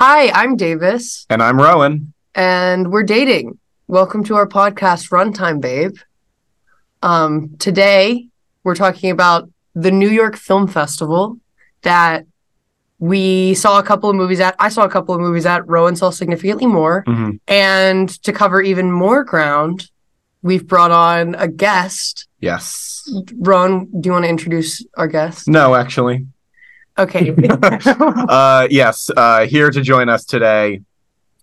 [0.00, 2.12] Hi, I'm Davis, And I'm Rowan.
[2.34, 3.58] and we're dating.
[3.88, 5.96] Welcome to our podcast, Runtime Babe.
[7.02, 8.28] Um, today
[8.64, 11.38] we're talking about the New York Film Festival
[11.82, 12.26] that
[13.00, 14.54] we saw a couple of movies at.
[14.58, 15.66] I saw a couple of movies at.
[15.68, 17.04] Rowan saw significantly more.
[17.04, 17.38] Mhm.
[17.48, 19.88] And to cover even more ground,
[20.42, 22.26] we've brought on a guest.
[22.40, 23.08] Yes.
[23.38, 25.48] Rowan, do you want to introduce our guest?
[25.48, 26.26] No, actually.
[26.98, 27.34] Okay.
[28.28, 29.10] Uh, yes.
[29.16, 30.80] Uh, here to join us today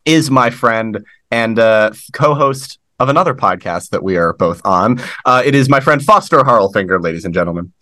[0.04, 5.02] is my friend and uh, co-host of another podcast that we are both on.
[5.26, 7.74] Uh, it is my friend Foster Harlfinger, ladies and gentlemen.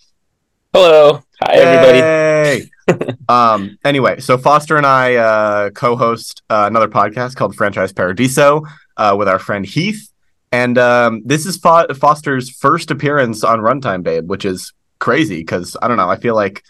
[0.74, 1.24] Hello.
[1.44, 2.00] Hi, everybody.
[2.00, 3.16] Yay!
[3.30, 8.64] um, anyway, so Foster and I uh, co-host uh, another podcast called Franchise Paradiso
[8.98, 10.12] uh, with our friend Heath,
[10.52, 15.76] and um, this is Fo- Foster's first appearance on Runtime Babe, which is crazy because
[15.82, 16.10] I don't know.
[16.10, 16.64] I feel like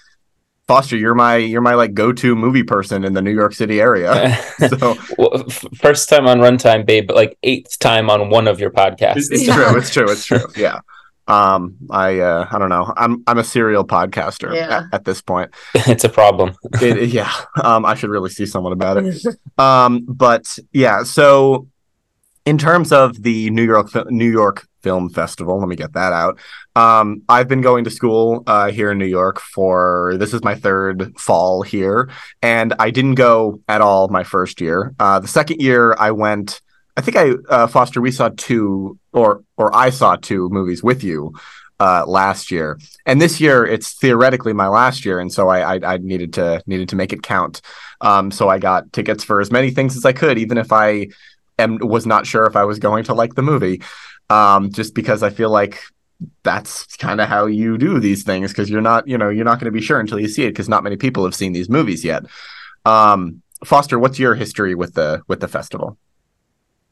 [0.67, 4.37] Foster, you're my you're my like go-to movie person in the New York City area.
[4.69, 8.59] so Well, f- first time on Runtime, babe, but like eighth time on one of
[8.61, 9.17] your podcasts.
[9.17, 9.55] it's, it's Yeah.
[9.55, 9.77] true.
[9.77, 10.09] It's true.
[10.09, 10.45] It's true.
[10.55, 10.79] Yeah.
[11.27, 12.93] Um, I uh, I don't know.
[12.95, 14.77] I'm I'm a serial podcaster Yeah.
[14.91, 15.51] at, at this point.
[15.75, 16.53] it's a problem.
[16.81, 17.31] It, yeah.
[17.61, 19.25] Um, I should really see someone about it.
[19.57, 21.67] Um, but yeah, so
[22.45, 26.39] in terms of the New York New York Film Festival, let me get that out.
[26.75, 30.55] Um, I've been going to school uh, here in New York for this is my
[30.55, 32.09] third fall here,
[32.41, 34.93] and I didn't go at all my first year.
[34.99, 36.61] Uh, the second year, I went.
[36.95, 38.01] I think I uh, Foster.
[38.01, 41.33] We saw two, or or I saw two movies with you
[41.79, 45.93] uh, last year, and this year it's theoretically my last year, and so I I,
[45.93, 47.61] I needed to needed to make it count.
[48.01, 51.07] Um, so I got tickets for as many things as I could, even if I
[51.57, 53.81] am was not sure if I was going to like the movie.
[54.33, 55.79] Um, just because I feel like
[56.41, 59.59] that's kind of how you do these things because you're not, you know, you're not
[59.59, 61.69] going to be sure until you see it because not many people have seen these
[61.69, 62.23] movies yet.
[62.85, 65.97] Um, Foster, what's your history with the with the festival?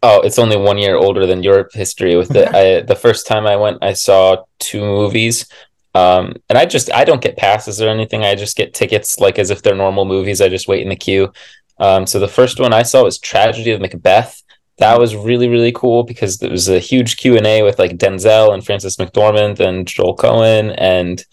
[0.03, 2.53] Oh, it's only one year older than your history with it.
[2.62, 5.47] I, the first time I went, I saw two movies.
[5.94, 8.24] Um, and I just I don't get passes or anything.
[8.24, 10.41] I just get tickets like as if they're normal movies.
[10.41, 11.34] I just wait in the queue.
[11.80, 14.41] Um, so the first one I saw was Tragedy of Macbeth.
[14.81, 17.97] That was really really cool because there was a huge Q and A with like
[17.97, 21.25] Denzel and Frances McDormand and Joel Coen and a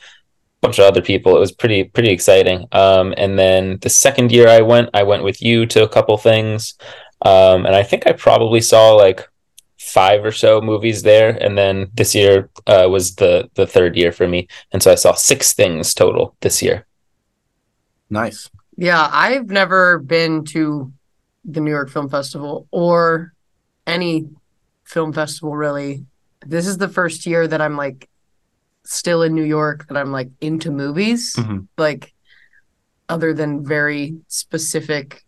[0.61, 1.35] bunch of other people.
[1.37, 2.67] It was pretty pretty exciting.
[2.73, 6.17] Um, and then the second year I went, I went with you to a couple
[6.19, 6.75] things.
[7.23, 9.29] Um, and I think I probably saw like
[9.79, 11.31] five or so movies there.
[11.31, 14.97] And then this year uh, was the the third year for me, and so I
[14.97, 16.87] saw six things total this year.
[18.11, 18.51] Nice.
[18.77, 20.93] Yeah, I've never been to
[21.45, 23.33] the New York Film Festival or
[23.89, 24.29] any
[24.85, 26.05] film festival really.
[26.47, 28.09] This is the first year that I'm like
[28.85, 31.67] still in New York that I'm like into movies, Mhm.
[31.77, 32.15] like
[33.09, 35.25] other than very specific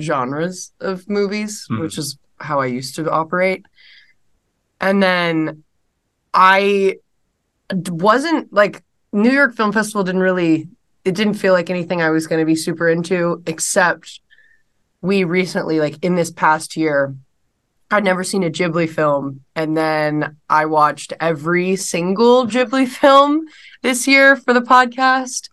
[0.00, 1.80] genres of movies, Mhm.
[1.80, 3.64] which is how I used to operate.
[4.80, 5.62] And then
[6.32, 6.96] I
[7.90, 10.68] wasn't like New York Film Festival didn't really
[11.02, 14.20] it didn't feel like anything I was going to be super into except
[15.00, 17.14] we recently like in this past year
[17.90, 23.46] I'd never seen a Ghibli film and then I watched every single Ghibli film
[23.82, 25.48] this year for the podcast.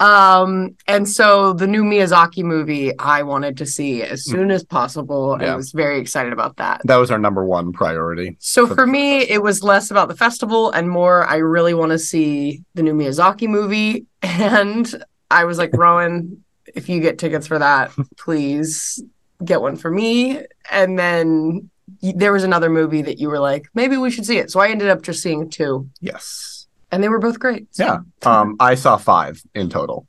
[0.00, 5.38] Um and so the new Miyazaki movie I wanted to see as soon as possible
[5.40, 5.52] Yeah.
[5.52, 6.80] I was very excited about that.
[6.84, 8.36] That was our number one priority.
[8.40, 11.92] So for for me, it was less about the festival and more I really want
[11.92, 14.06] to see the new Miyazaki movie.
[14.22, 16.44] And I was like, Rowan,
[16.74, 19.02] if you get tickets for that, please
[19.44, 20.40] get one for me.
[20.70, 21.70] And then
[22.00, 24.50] there was another movie that you were like, maybe we should see it.
[24.50, 26.66] So I ended up just seeing two, Yes.
[26.90, 27.74] and they were both great.
[27.74, 27.98] So- Yeah.
[28.24, 30.06] Um, I saw five in total.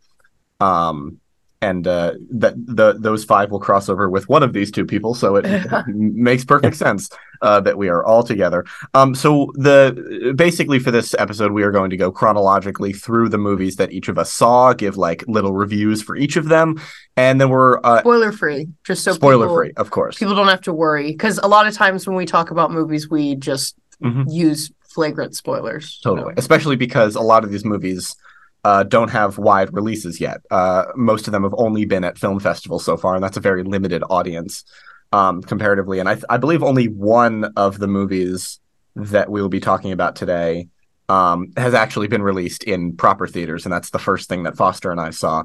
[0.60, 1.20] Um,
[1.64, 5.14] and uh, that the those five will cross over with one of these two people,
[5.16, 5.46] so it
[5.88, 7.10] makes perfect sense
[7.42, 8.66] uh, that we are all together.
[8.94, 13.38] Um, so the basically for this episode, we are going to go chronologically through the
[13.38, 16.80] movies that each of us saw, give like little reviews for each of them,
[17.16, 20.18] and then we're uh, Spoiler free, just so spoiler people, free, of course.
[20.18, 21.12] people don't have to worry.
[21.12, 24.26] Because a lot of times when we talk about movies, we just Mhm.
[24.30, 26.00] use flagrant spoilers.
[26.04, 26.34] Totally.
[26.38, 28.16] Especially because a lot of these movies
[28.64, 30.42] uh, don't have wide releases yet.
[30.50, 33.42] Uh, most of them have only been at film festivals so far, and that's a
[33.42, 34.64] very limited audience
[35.12, 36.00] um, comparatively.
[36.00, 38.60] And I, th- I believe only one of the movies
[38.96, 40.70] that we will be talking about today
[41.10, 44.92] um, has actually been released in proper theaters, and that's the first thing that Foster
[44.92, 45.44] and I saw.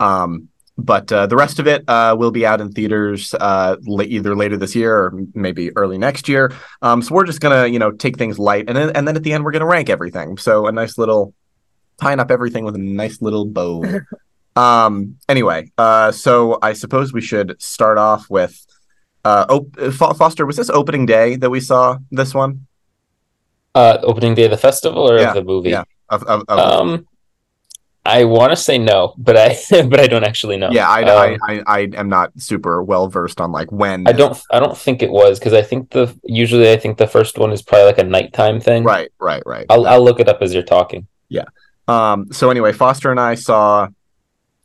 [0.00, 4.02] Um, but uh, the rest of it uh, will be out in theaters uh, la-
[4.02, 6.52] either later this year or maybe early next year.
[6.82, 9.22] Um, so we're just gonna, you know, take things light, and then and then at
[9.22, 10.36] the end we're gonna rank everything.
[10.38, 11.32] So a nice little
[12.00, 13.84] tying up everything with a nice little bow.
[14.56, 15.16] Um.
[15.28, 18.64] Anyway, uh, so I suppose we should start off with,
[19.24, 19.76] uh, op-
[20.16, 20.46] Foster.
[20.46, 22.68] Was this opening day that we saw this one?
[23.74, 25.70] Uh, opening day of the festival or Yeah, of the movie?
[25.70, 25.82] yeah.
[26.08, 27.08] Of, of, of Um,
[28.06, 29.58] I want to say no, but I
[29.88, 30.68] but I don't actually know.
[30.70, 34.06] yeah, I, Um, I, I, I am not super well versed on like when.
[34.06, 37.08] I don't I don't think it was because I think the usually I think the
[37.08, 38.84] first one is probably like a nighttime thing.
[38.84, 39.66] Right, right, right.
[39.68, 41.08] I'll I'll look it up as you're talking.
[41.86, 43.88] Um, so anyway, Foster and I saw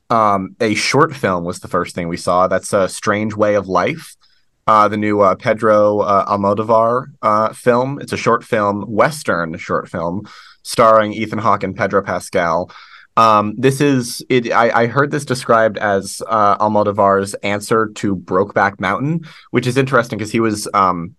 [0.10, 2.48] um, a short film was the first thing we saw.
[2.48, 4.16] That's a Strange Way of Life,
[4.68, 8.00] uh, the new uh, Pedro uh, Almodovar uh, film.
[8.02, 10.28] It's a short film, Western short film,
[10.64, 12.72] starring Ethan Hawke and Pedro Pascal.
[13.18, 14.52] Um, this is it.
[14.52, 20.18] I, I heard this described as uh, Almodovar's answer to Brokeback Mountain, which is interesting
[20.18, 21.16] because he was um,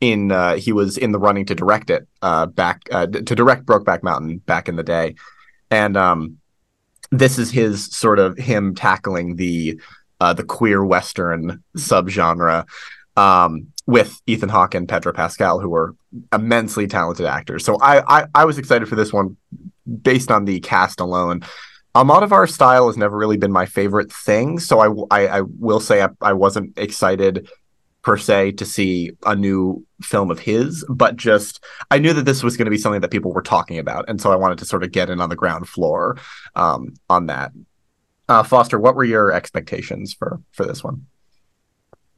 [0.00, 4.38] in uh, he was in the running to direct it back to direct Brokeback Mountain
[4.38, 5.14] back in the day,
[5.70, 6.38] and um,
[7.10, 9.80] this is his sort of him tackling the
[10.20, 12.66] uh, the queer western subgenre
[13.16, 15.94] um, with Ethan Hawke and Pedro Pascal, who were
[16.32, 17.64] immensely talented actors.
[17.64, 19.36] So I, I I was excited for this one
[20.02, 21.42] based on the cast alone.
[21.94, 24.80] Almodovar's style has never really been my favorite thing, so
[25.10, 27.48] I I, I will say I, I wasn't excited
[28.06, 32.40] per se to see a new film of his, but just I knew that this
[32.40, 34.64] was going to be something that people were talking about, and so I wanted to
[34.64, 36.16] sort of get in on the ground floor
[36.54, 37.50] um, on that.
[38.28, 41.06] Uh, Foster, what were your expectations for for this one?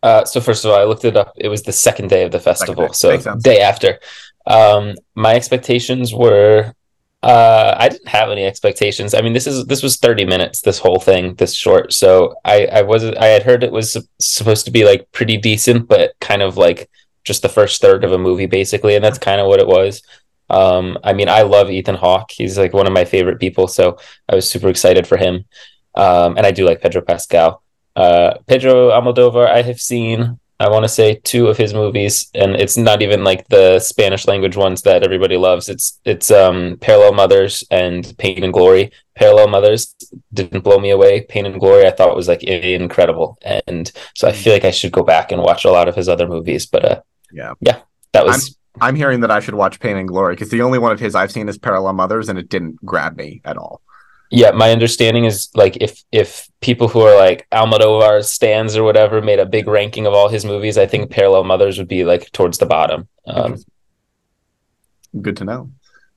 [0.02, 1.32] Uh, so first of all, I looked it up.
[1.38, 2.92] It was the second day of the festival, day.
[2.92, 3.98] so day after.
[4.46, 6.74] Um, my expectations were
[7.22, 9.12] uh, I didn't have any expectations.
[9.12, 11.92] I mean, this is this was 30 minutes, this whole thing, this short.
[11.92, 15.88] So I I wasn't I had heard it was supposed to be like pretty decent,
[15.88, 16.88] but kind of like
[17.24, 20.02] just the first third of a movie basically, and that's kind of what it was.
[20.50, 22.30] Um, I mean, I love Ethan Hawke.
[22.30, 23.98] He's like one of my favorite people, so
[24.28, 25.44] I was super excited for him.
[25.94, 27.62] Um, and I do like Pedro Pascal.
[27.96, 32.56] Uh, Pedro Almodovar, I have seen, I want to say two of his movies, and
[32.56, 35.68] it's not even like the Spanish language ones that everybody loves.
[35.68, 38.90] It's it's um, Parallel Mothers and Pain and Glory.
[39.14, 39.94] Parallel Mothers
[40.32, 41.22] didn't blow me away.
[41.22, 44.92] Pain and Glory, I thought was like incredible, and so I feel like I should
[44.92, 46.66] go back and watch a lot of his other movies.
[46.66, 47.00] But uh,
[47.32, 47.54] Yeah.
[47.60, 47.80] yeah,
[48.12, 50.92] that was I'm hearing that I should watch Pain and Glory because the only one
[50.92, 53.80] of his I've seen is Parallel Mothers, and it didn't grab me at all.
[54.30, 59.22] Yeah, my understanding is like if if people who are like Almodovar stands or whatever
[59.22, 62.30] made a big ranking of all his movies, I think Parallel Mothers would be like
[62.32, 63.08] towards the bottom.
[63.26, 63.56] Um,
[65.20, 65.70] Good to know.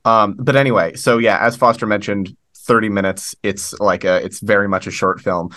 [0.03, 3.35] Um, but anyway, so yeah, as Foster mentioned, 30 minutes.
[3.43, 5.49] It's like a, it's very much a short film.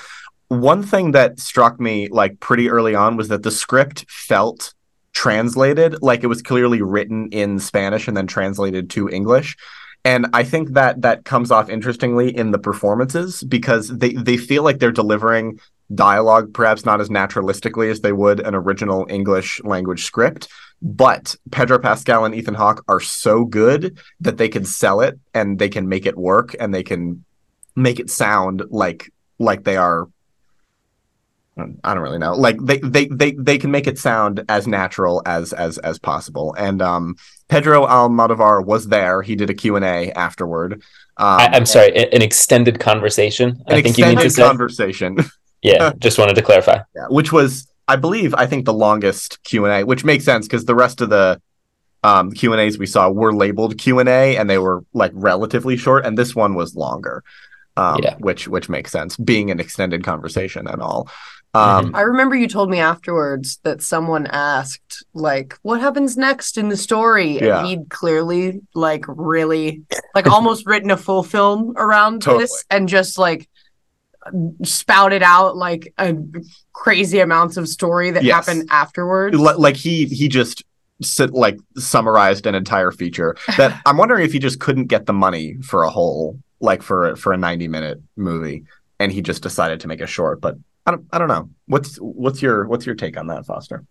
[0.48, 4.74] One thing that struck me like pretty early on was that the script felt
[5.12, 9.56] translated, like it was clearly written in Spanish and then translated to English.
[10.04, 14.62] And I think that that comes off interestingly in the performances because they they feel
[14.62, 15.58] like they're delivering
[15.94, 20.48] dialogue perhaps not as naturalistically as they would an original English language script.
[20.82, 25.58] But Pedro Pascal and Ethan Hawke are so good that they can sell it and
[25.58, 27.24] they can make it work and they can
[27.76, 30.08] make it sound like like they are
[31.56, 32.34] I don't really know.
[32.34, 36.54] Like they they they they can make it sound as natural as as as possible.
[36.58, 37.16] And um
[37.48, 39.22] Pedro Almodovar was there.
[39.22, 40.82] He did a Q&A afterward.
[41.16, 43.50] Um, I, I'm sorry, an extended conversation.
[43.66, 45.18] An I think you mean to extended conversation.
[45.62, 46.80] yeah, just wanted to clarify.
[46.96, 50.46] Yeah, which was, I believe, I think the longest Q and A, which makes sense
[50.46, 51.40] because the rest of the
[52.02, 55.12] um, Q and A's we saw were labeled Q and A, and they were like
[55.14, 57.23] relatively short, and this one was longer,
[57.76, 58.16] um, Yeah.
[58.18, 61.08] which which makes sense, being an extended conversation and all.
[61.54, 66.68] Um, I remember you told me afterwards that someone asked, like, what happens next in
[66.68, 67.38] the story?
[67.38, 67.58] Yeah.
[67.61, 69.82] And he'd clearly, like, really,
[70.16, 72.44] like, almost written a full film around Totally.
[72.44, 73.49] this and just, like,
[74.62, 76.14] spouted out, like, a
[76.73, 78.46] crazy amounts of story that Yes.
[78.46, 79.38] happened afterwards.
[79.38, 80.62] li- like he he just
[81.02, 85.12] sit, like summarized an entire feature that I'm wondering if he just couldn't get the
[85.12, 88.64] money for a whole like for a- for a 90 minute movie,
[88.99, 90.56] and he just decided to make a short, but.
[90.87, 91.50] I don't, I don't know.
[91.67, 93.85] What's what's your what's your take on that, Foster?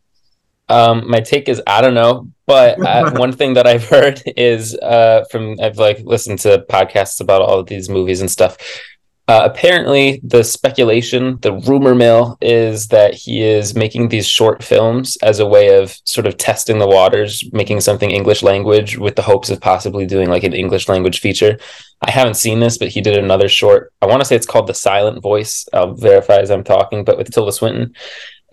[0.70, 4.76] Um, my take is I don't know, but uh, one thing that I've heard is
[4.76, 8.58] uh, from I've like listened to podcasts about all of these movies and stuff.
[9.26, 15.16] Uh, apparently, the speculation, the rumor mill, is that he is making these short films
[15.24, 19.22] as a way of sort of testing the waters, making something English language with the
[19.22, 21.58] hopes of possibly doing like an English language feature.
[22.02, 23.94] I haven't seen this, but he did another short.
[24.02, 25.70] I want to say it's called The Silent Voice.
[25.72, 27.94] I'll verify as I'm talking, but with Tilda Swinton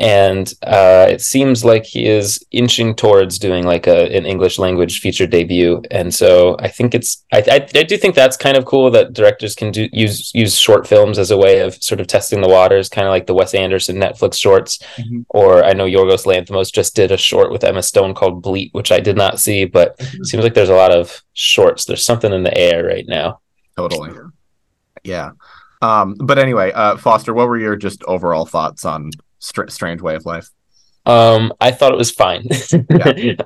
[0.01, 5.01] and uh, it seems like he is inching towards doing like a an English language
[5.01, 5.83] feature debut.
[5.91, 9.13] And so I think it's I, I, I do think that's kind of cool that
[9.13, 12.49] directors can do use use short films as a way of sort of testing the
[12.49, 14.79] waters, kind of like the Wes Anderson Netflix shorts.
[14.97, 15.21] Mm-hmm.
[15.29, 18.91] Or I know Yorgos Lanthimos just did a short with Emma Stone called Bleat, which
[18.91, 20.25] I did not see, but mm-hmm.
[20.25, 21.85] seems like there's a lot of shorts.
[21.85, 23.41] There's something in the air right now.
[23.77, 24.13] Totally.
[25.05, 25.33] Yeah.
[25.83, 29.11] Um, but anyway, uh, Foster, what were your just overall thoughts on
[29.41, 30.49] Str- Strange Way of Life?
[31.07, 32.47] Um, I thought it was fine.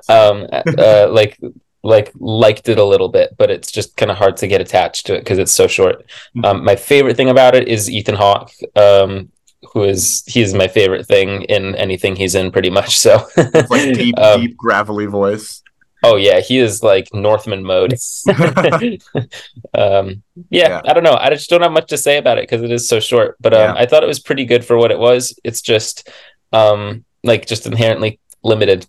[0.09, 1.39] um, uh, like
[1.83, 5.05] like liked it a little bit, but it's just kind of hard to get attached
[5.07, 6.05] to it because it's so short.
[6.35, 6.45] Mm-hmm.
[6.45, 9.31] Um, my favorite thing about it is Ethan Hawke, um,
[9.71, 12.97] who is he's my favorite thing in anything he's in, pretty much.
[12.97, 13.27] So
[13.69, 15.61] like deep, um, deep, gravelly voice.
[16.05, 17.93] Oh yeah, he is like Northman mode.
[19.73, 21.17] um, yeah, yeah, I don't know.
[21.19, 23.37] I just don't have much to say about it because it is so short.
[23.39, 23.73] But um, yeah.
[23.75, 25.37] I thought it was pretty good for what it was.
[25.43, 26.09] It's just
[26.53, 28.85] um, like just inherently limited,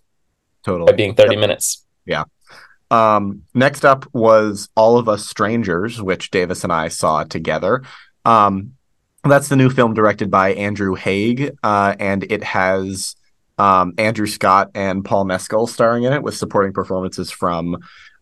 [0.63, 1.41] totally by being thirty yep.
[1.41, 1.85] minutes.
[2.05, 2.25] Yeah.
[2.89, 7.83] Um, next up was All of Us Strangers, which Davis and I saw together.
[8.23, 8.73] Um,
[9.23, 13.15] that's the new film directed by Andrew Haigh, uh, and it has
[13.57, 17.77] um, Andrew Scott and Paul Mescal starring in it with supporting performances from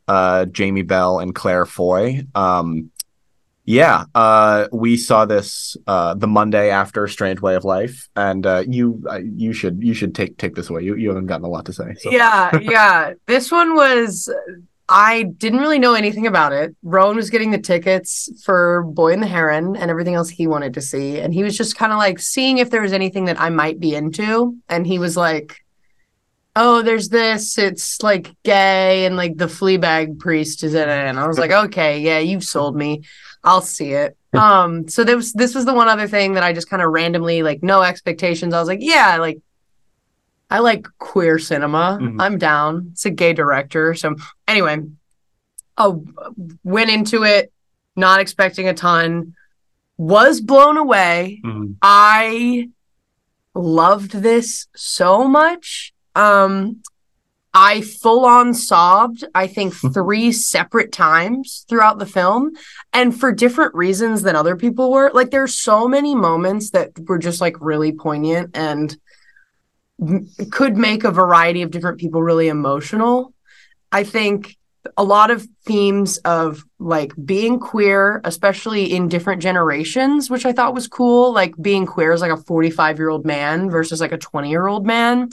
[0.08, 2.24] uh, Jamie Bell and Claire Foy.
[2.36, 2.92] Um,
[3.68, 8.64] yeah, uh, we saw this uh, the Monday after Strange Way of Life, and uh,
[8.68, 10.84] you uh, you should you should take take this away.
[10.84, 11.96] You you haven't gotten a lot to say.
[11.96, 12.12] So.
[12.12, 13.14] Yeah, yeah.
[13.26, 14.30] This one was
[14.88, 16.76] I didn't really know anything about it.
[16.84, 20.76] Rowan was getting the tickets for Boy and the Heron and everything else he wanted
[20.76, 21.20] to see.
[21.20, 23.80] And he was just kind of like seeing if there was anything that I might
[23.80, 24.58] be into.
[24.70, 25.62] And he was like,
[26.58, 27.58] Oh, there's this.
[27.58, 31.08] It's like gay and like the Fleabag priest is in it.
[31.08, 33.04] And I was like, Okay, yeah, you've sold me.
[33.44, 34.18] I'll see it.
[34.36, 36.92] Um, so there was this was the one other thing that I just kind of
[36.92, 38.54] randomly, like no expectations.
[38.54, 39.40] I was like, yeah, like
[40.50, 41.98] I like queer cinema.
[42.02, 42.22] Mm-hmm.
[42.22, 42.90] I'm down.
[42.92, 43.94] It's a gay director.
[43.94, 44.16] So
[44.48, 44.78] anyway,
[45.78, 45.92] I
[46.64, 47.52] went into it
[47.96, 49.34] not expecting a ton.
[49.98, 51.42] Was blown away.
[51.44, 51.74] Mm-hmm.
[51.82, 52.70] I
[53.54, 55.94] loved this so much.
[56.16, 56.82] Um
[57.58, 62.52] I full on sobbed, I think, three separate times throughout the film,
[62.92, 65.10] and for different reasons than other people were.
[65.14, 68.94] Like, there's so many moments that were just like really poignant and
[70.52, 73.34] could make a variety of different people really emotional.
[73.92, 74.58] I think
[74.98, 80.74] a lot of themes of like being queer, especially in different generations, which I thought
[80.74, 81.34] was cool.
[81.34, 84.68] Like being queer as like a 45 year old man versus like a 20 year
[84.68, 85.30] old man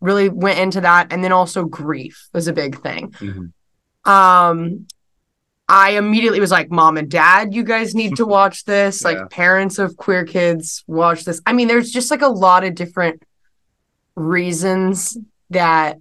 [0.00, 1.12] really went into that.
[1.12, 3.10] And then also grief was a big thing.
[3.12, 4.10] Mm-hmm.
[4.10, 4.86] Um,
[5.68, 9.02] I immediately was like, Mom and Dad, you guys need to watch this.
[9.02, 9.10] yeah.
[9.10, 11.40] Like, parents of queer kids, watch this.
[11.44, 13.22] I mean, there's just like a lot of different
[14.16, 15.16] reasons
[15.50, 15.98] that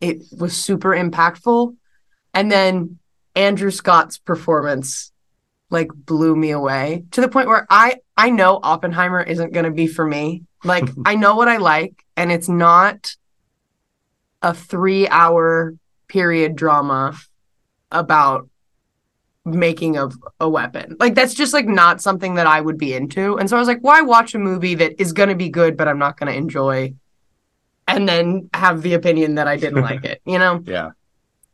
[0.00, 1.76] it was super impactful.
[2.32, 2.98] And then
[3.34, 5.12] Andrew Scott's performance
[5.68, 9.70] like blew me away to the point where I I know Oppenheimer isn't going to
[9.70, 10.44] be for me.
[10.64, 13.16] Like I know what I like and it's not
[14.42, 15.74] a 3-hour
[16.08, 17.18] period drama
[17.90, 18.48] about
[19.44, 20.96] making of a weapon.
[21.00, 23.38] Like that's just like not something that I would be into.
[23.38, 25.76] And so I was like, why watch a movie that is going to be good
[25.76, 26.94] but I'm not going to enjoy
[27.86, 30.62] and then have the opinion that I didn't like it, you know?
[30.66, 30.90] Yeah.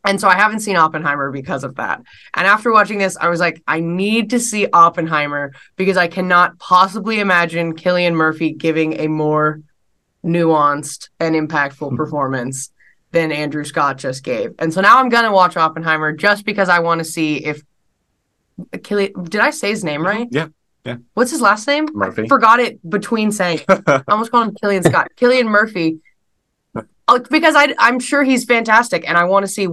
[0.05, 2.03] And so I haven't seen Oppenheimer because of that.
[2.35, 6.59] And after watching this, I was like, I need to see Oppenheimer because I cannot
[6.59, 9.61] possibly imagine Cillian Murphy giving a more
[10.25, 11.97] nuanced and impactful hmm.
[11.97, 12.73] performance
[13.13, 14.55] than Andrew Scott just gave.
[14.59, 17.63] And so now I'm gonna watch Oppenheimer just because I want to see if
[18.73, 20.27] Cillian did I say his name right?
[20.31, 20.49] Yeah.
[20.85, 20.97] Yeah.
[21.15, 21.87] What's his last name?
[21.93, 22.25] Murphy.
[22.25, 23.61] I forgot it between saying.
[23.69, 25.13] I almost called him Cillian Scott.
[25.17, 26.01] Cillian Murphy
[27.19, 29.69] because I I'm sure he's fantastic, and I want to see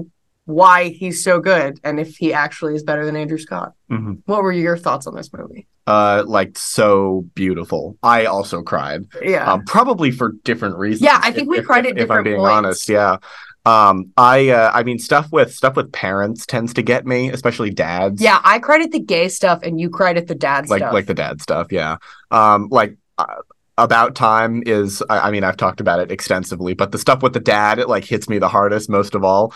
[0.50, 3.74] why he's so good and if he actually is better than Andrew Scott.
[3.92, 4.14] Mm-hmm.
[4.26, 5.68] What were your thoughts on this movie?
[5.86, 7.98] Uh, like so beautiful.
[8.02, 9.06] I also cried.
[9.22, 11.04] Yeah, um, probably for different reasons.
[11.04, 12.02] Yeah, I think if, we cried if, at different.
[12.02, 12.52] If I'm being points.
[12.52, 13.18] honest, yeah.
[13.66, 17.70] Um, I uh, I mean stuff with stuff with parents tends to get me, especially
[17.70, 18.22] dads.
[18.22, 20.94] Yeah, I cried at the gay stuff, and you cried at the dad like, stuff.
[20.94, 21.98] Like the dad stuff, yeah.
[22.32, 22.98] Um, like.
[23.18, 23.26] Uh,
[23.84, 27.34] about time is I, I, mean i've talked about it extensively but the stuff with
[27.34, 29.54] the dad it like hits me the hardest most of all.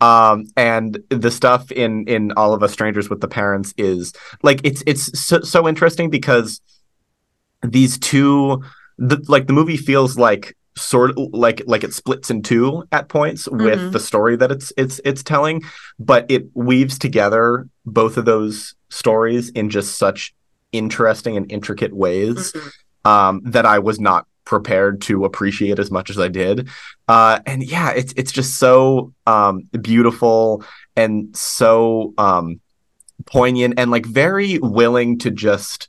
[0.00, 4.60] Um and the stuff in in all of us strangers with the parents is like
[4.62, 6.60] it's it's so, so interesting because
[7.62, 8.62] these two
[8.98, 13.08] the like the movie feels like sort of like like it splits in two at
[13.08, 13.64] points mm-hmm.
[13.64, 15.62] with the story that it's it's it's telling
[15.98, 20.34] but it weaves together both of those stories in just such
[20.72, 22.52] interesting and intricate ways.
[22.52, 22.68] Mm-hmm
[23.06, 26.68] um, that I was not prepared to appreciate as much as I did.
[27.08, 30.64] Uh, and yeah, it's it's just so um, beautiful
[30.96, 32.60] and so um,
[33.26, 35.88] poignant and like very willing to just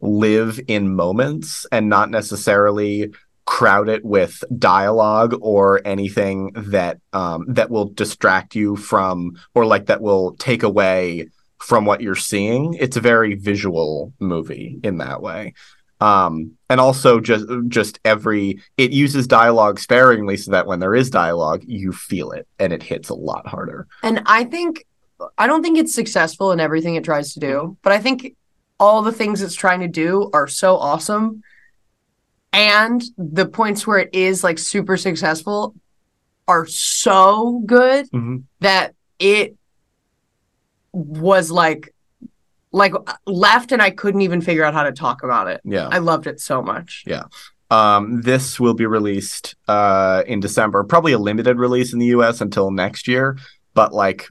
[0.00, 3.12] live in moments and not necessarily
[3.46, 9.86] crowd it with dialogue or anything that um, that will distract you from or like
[9.86, 11.28] that will take away
[11.58, 12.74] from what you're seeing.
[12.74, 15.54] It's a very visual movie in that way.
[16.00, 21.08] Um, and also just just every it uses dialogue sparingly so that when there is
[21.08, 23.86] dialogue, you feel it and it hits a lot harder.
[24.02, 24.84] And I think
[25.38, 28.34] I don't think it's successful in everything it tries to do, but I think
[28.80, 31.42] all the things it's trying to do are so awesome.
[32.52, 35.74] And the points where it is like super successful
[36.48, 38.42] are so good Mhm.
[38.60, 39.56] that it
[40.92, 41.93] was like
[42.74, 42.92] like
[43.26, 45.60] left and I couldn't even figure out how to talk about it.
[45.64, 45.88] Yeah.
[45.90, 47.04] I loved it so much.
[47.70, 52.40] Um, this will be released uh, in December, probably a limited release in the US
[52.40, 53.38] until next year.
[53.74, 54.28] But like,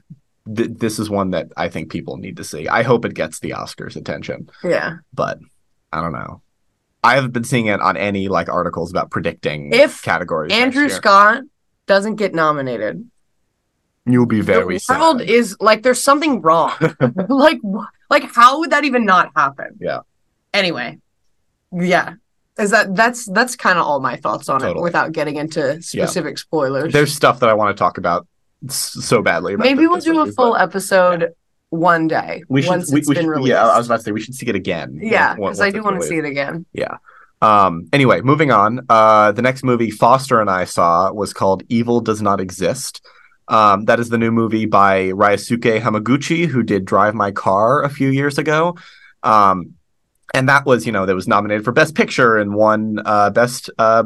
[0.54, 2.68] th- this is one that I think people need to see.
[2.68, 4.96] I hope it gets the Oscars attention, Yeah.
[5.12, 5.38] but
[5.92, 6.42] I don't know.
[7.02, 10.52] I haven't been seeing it on any like articles about predicting If categories.
[10.52, 10.88] Andrew.
[10.88, 11.42] Scott
[11.86, 13.08] doesn't get nominated.
[14.06, 15.28] you'll be very the world sad.
[15.30, 16.72] is like there's something wrong.
[17.28, 19.76] like wh- like how would that even not happen?
[19.80, 20.00] Yeah.
[20.52, 20.98] Anyway,
[21.72, 22.14] yeah.
[22.58, 26.38] Is that that's that's kind of all my thoughts on it without getting into specific
[26.38, 26.92] spoilers.
[26.92, 28.26] There's stuff that I want to talk about
[28.68, 29.54] so badly.
[29.54, 31.34] About Maybe we'll do a full but episode
[31.70, 32.68] one day We should.
[32.70, 33.48] once we, it's we been should released.
[33.48, 35.00] yeah, I was about to say we should see it again.
[35.02, 36.64] yeah, because I do want to see it again.
[36.72, 36.98] Yeah.
[37.42, 38.86] Um, anyway, moving on.
[38.88, 43.04] Uh, the next movie Foster and I saw was called Evil Does Not Exist.
[43.48, 47.90] Um, that is the new movie by Ryusuke Hamaguchi, who did Drive My Car a
[47.90, 48.76] few years ago.
[49.22, 49.74] Um,
[50.32, 53.70] and that was, you know, that was nominated for Best Picture and won uh, Best
[53.78, 54.04] uh,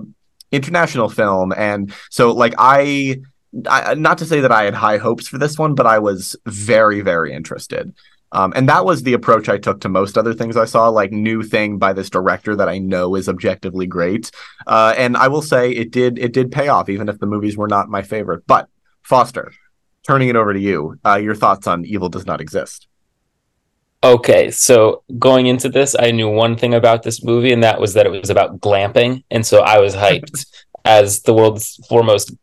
[0.51, 1.53] International Film.
[1.57, 3.21] And so, like, I,
[3.69, 6.37] I, not to say that I had high hopes for this one, but I was
[6.47, 7.95] very, very interested.
[8.33, 11.13] Um, and that was the approach I took to most other things I saw, like
[11.13, 14.31] new thing by this director that I know is objectively great.
[14.67, 17.57] Uh, and I will say it did it did pay off, even if the movies
[17.57, 18.47] were not my favorite.
[18.47, 18.69] But
[19.09, 19.53] Foster,
[20.07, 22.89] turning it over to you, uh, your thoughts on Evil Does Not Exist.
[24.05, 27.95] Okay, so going into this, I knew one thing about this movie, and that was
[27.95, 30.45] that it was about glamping, and so I was hyped
[30.85, 32.35] as the world's foremost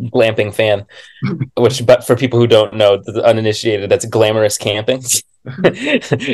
[0.00, 0.86] glamping fan.
[1.56, 5.04] Which, but for people who don't know, the uninitiated, that's glamorous camping.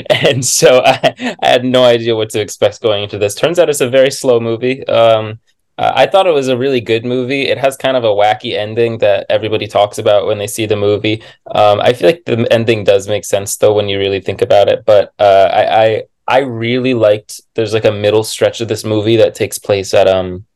[0.09, 3.35] and so I, I had no idea what to expect going into this.
[3.35, 4.83] Turns out it's a very slow movie.
[4.87, 5.41] Um,
[5.77, 7.43] uh, I thought it was a really good movie.
[7.43, 10.77] It has kind of a wacky ending that everybody talks about when they see the
[10.77, 11.23] movie.
[11.53, 14.69] Um, I feel like the ending does make sense though when you really think about
[14.69, 14.85] it.
[14.85, 17.41] But uh, I, I I really liked.
[17.55, 20.47] There's like a middle stretch of this movie that takes place at um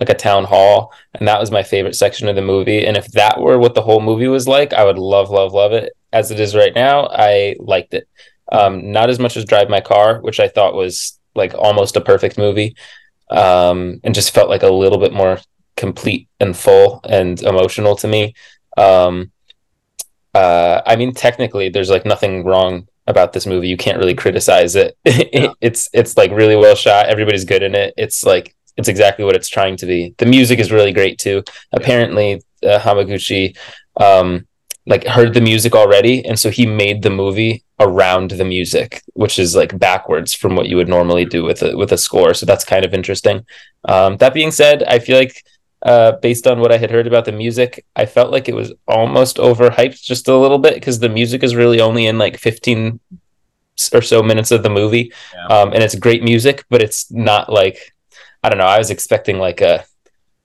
[0.00, 2.86] like a town hall, and that was my favorite section of the movie.
[2.86, 5.72] And if that were what the whole movie was like, I would love love love
[5.72, 5.92] it.
[6.14, 8.08] As it is right now, I liked it.
[8.50, 12.00] Um, not as much as Drive My Car, which I thought was like almost a
[12.00, 12.74] perfect movie
[13.32, 15.38] um, and just felt like a little bit more
[15.76, 18.34] complete and full and emotional to me.
[18.76, 19.32] Um,
[20.34, 23.68] uh, I mean, technically, there's like nothing wrong about this movie.
[23.68, 24.96] You can't really criticize it.
[25.60, 27.06] It's it's like really well shot.
[27.06, 27.94] Everybody's good in it.
[27.96, 30.14] It's like it's exactly what it's trying to be.
[30.18, 31.44] The music is really great too.
[31.72, 33.56] Apparently, uh, Hamaguchi
[33.96, 34.46] um,
[34.86, 39.38] like heard the music already, and so he made the movie around the music, which
[39.38, 42.34] is like backwards from what you would normally do with a with a score.
[42.34, 43.46] So that's kind of interesting.
[43.84, 45.44] Um, that being said, I feel like
[45.84, 48.72] uh, based on what I had heard about the music, I felt like it was
[48.86, 53.00] almost overhyped just a little bit because the music is really only in like 15
[53.92, 55.12] or so minutes of the movie.
[55.34, 55.46] Yeah.
[55.46, 57.94] Um, and it's great music, but it's not like,
[58.42, 59.84] I don't know, I was expecting like a,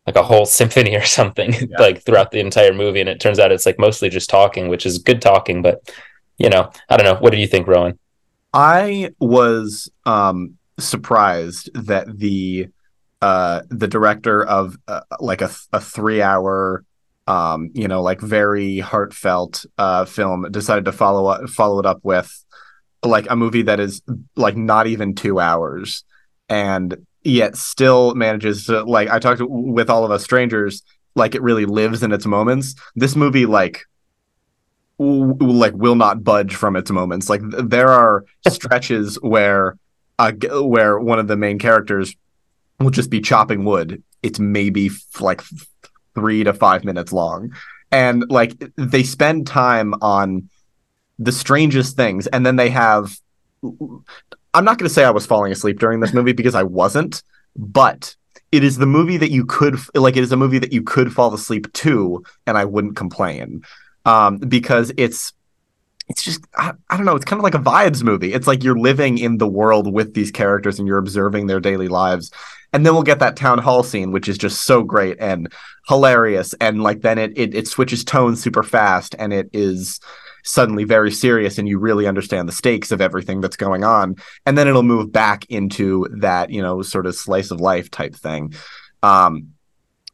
[0.08, 1.78] like a whole symphony or something Yeah.
[1.80, 3.02] like throughout the entire movie.
[3.02, 5.82] And it turns out it's like mostly just talking, which is good talking, but
[6.38, 7.20] you know, I don't know.
[7.20, 8.00] What do you think, Rowan?
[8.54, 12.70] I was um, surprised that the
[13.22, 16.84] uh, the director of uh, like a, a three hour
[17.26, 22.00] um, you know like very heartfelt uh, film decided to follow up follow it up
[22.04, 22.32] with
[23.04, 24.02] like a movie that is
[24.36, 26.04] like not even two hours
[26.48, 30.84] and yet still manages to like I talked with all of us strangers
[31.16, 32.76] like it really lives in its moments.
[32.96, 33.82] This movie like
[35.00, 37.30] w- like will not budge from its moments.
[37.30, 39.78] Like th- there are stretches where
[40.20, 42.16] uh, where one of the main characters
[42.80, 44.04] will just be chopping wood.
[44.24, 45.68] It's maybe f- like f-
[46.16, 47.54] three to five minutes long,
[47.92, 50.50] and like they spend time on
[51.20, 53.18] the strangest things, and then they have.
[54.58, 57.22] I'm not going to say I was falling asleep during this movie because I wasn't,
[57.56, 58.16] but
[58.52, 61.14] it is the movie that you could like it is a movie that you could
[61.14, 63.62] fall asleep to and I wouldn't complain.
[64.06, 65.34] Um, because it's
[66.08, 68.64] it's just I, I don't know it's kind of like a vibes movie it's like
[68.64, 72.32] you're living in the world with these characters and you're observing their daily lives
[72.72, 75.52] and then we'll get that town hall scene which is just so great and
[75.90, 80.00] hilarious and like then it it, it switches tones super fast and it is
[80.48, 84.16] suddenly very serious and you really understand the stakes of everything that's going on.
[84.46, 88.16] And then it'll move back into that you know sort of slice of life type
[88.16, 88.54] thing.
[89.04, 89.54] Um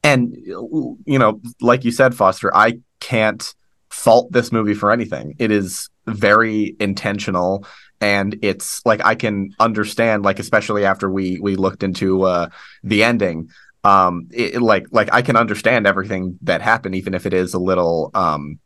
[0.03, 3.55] and you know like you said foster i can't
[3.89, 5.35] fault this movie for anything.
[5.39, 7.65] It is very intentional
[8.01, 12.49] and it's like i can understand like especially after we we looked into uh
[12.83, 13.49] the ending
[13.85, 17.59] um it, like like i can understand everything that happened even if it is a
[17.59, 18.59] little um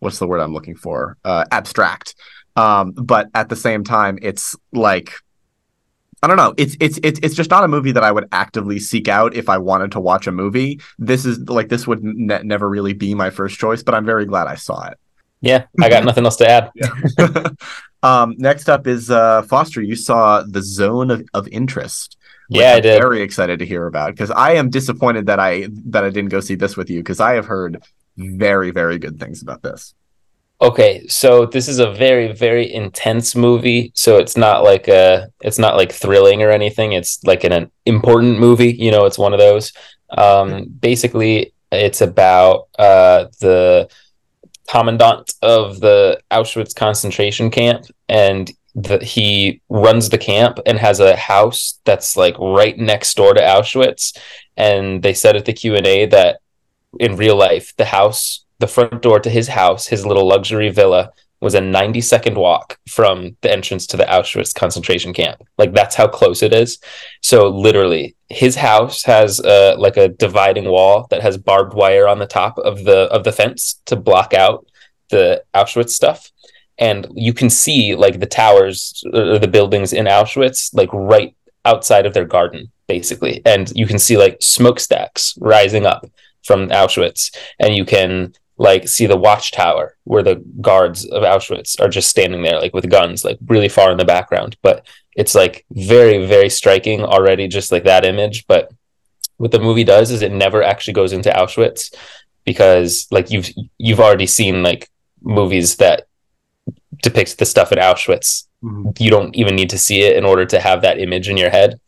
[0.00, 1.16] what's the word I'm looking for?
[1.24, 2.14] Uh, abstract.
[2.56, 5.12] Um, but at the same time, it's like
[6.22, 6.54] I don't know.
[6.56, 9.48] It's it's it's it's just not a movie that I would actively seek out if
[9.48, 10.80] I wanted to watch a movie.
[10.98, 14.26] This is like this would ne- never really be my first choice, but I'm very
[14.26, 14.98] glad I saw it.
[15.40, 16.70] Yeah, I got nothing else to add.
[18.02, 19.80] um, next up is uh, Foster.
[19.80, 22.16] You saw the Zone of, of Interest.
[22.48, 23.00] Yeah, I I'm did.
[23.00, 26.40] Very excited to hear about because I am disappointed that I that I didn't go
[26.40, 27.80] see this with you because I have heard
[28.18, 29.94] very very good things about this.
[30.60, 33.92] Okay, so this is a very very intense movie.
[33.94, 36.92] So it's not like a it's not like thrilling or anything.
[36.92, 38.72] It's like an, an important movie.
[38.72, 39.72] You know, it's one of those.
[40.10, 43.88] Um, basically, it's about uh, the
[44.68, 51.16] commandant of the Auschwitz concentration camp, and the, he runs the camp and has a
[51.16, 54.16] house that's like right next door to Auschwitz.
[54.56, 56.40] And they said at the Q and A that
[56.98, 61.12] in real life, the house, the front door to his house, his little luxury villa,
[61.40, 65.42] was a 90 second walk from the entrance to the Auschwitz concentration camp.
[65.56, 66.78] Like that's how close it is.
[67.22, 72.18] So literally, his house has uh, like a dividing wall that has barbed wire on
[72.18, 74.66] the top of the of the fence to block out
[75.10, 76.30] the Auschwitz stuff.
[76.78, 82.06] And you can see like the towers or the buildings in Auschwitz, like right outside
[82.06, 83.42] of their garden, basically.
[83.44, 86.06] And you can see like smokestacks rising up
[86.44, 91.88] from Auschwitz, and you can like see the watchtower where the guards of Auschwitz are
[91.88, 94.56] just standing there like with guns like really far in the background.
[94.62, 98.46] But it's like very very striking already just like that image.
[98.46, 98.70] But
[99.36, 101.94] what the movie does is it never actually goes into Auschwitz
[102.44, 103.48] because like you've
[103.78, 104.88] you've already seen like
[105.22, 106.06] movies that
[107.02, 108.44] depict the stuff in Auschwitz.
[108.64, 108.98] Mhm.
[108.98, 111.50] you don't even need to see it in order to have that image in your
[111.50, 111.78] head.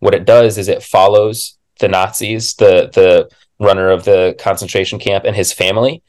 [0.00, 5.24] What it does is it follows the Nazis the the runner of the concentration camp
[5.24, 6.02] and his family.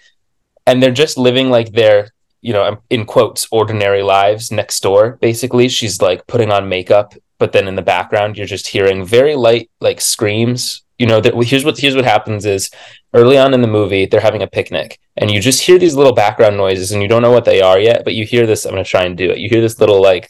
[0.66, 2.10] And they're just living like their
[2.42, 5.68] you know in quotes ordinary lives next door basically.
[5.68, 9.70] She's like putting on makeup but then in the background you're just hearing very light
[9.80, 10.84] like screams.
[10.98, 12.70] You know that here's what here's what happens is
[13.14, 16.14] early on in the movie they're having a picnic and you just hear these little
[16.14, 18.74] background noises and you don't know what they are yet but you hear this i'm
[18.74, 19.40] going to try and do it.
[19.40, 20.30] You hear this little like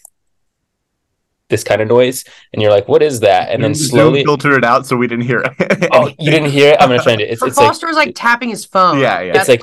[1.49, 3.49] this kind of noise and you're like what is that?
[3.49, 5.89] And then Zoom slowly filtered it out so we didn't hear it.
[5.91, 6.77] oh you didn't hear it?
[6.79, 7.31] I'm going to try and do it.
[7.31, 8.99] It's, For it's like Foster was like tapping his phone.
[8.99, 9.39] Yeah, yeah.
[9.39, 9.61] it's like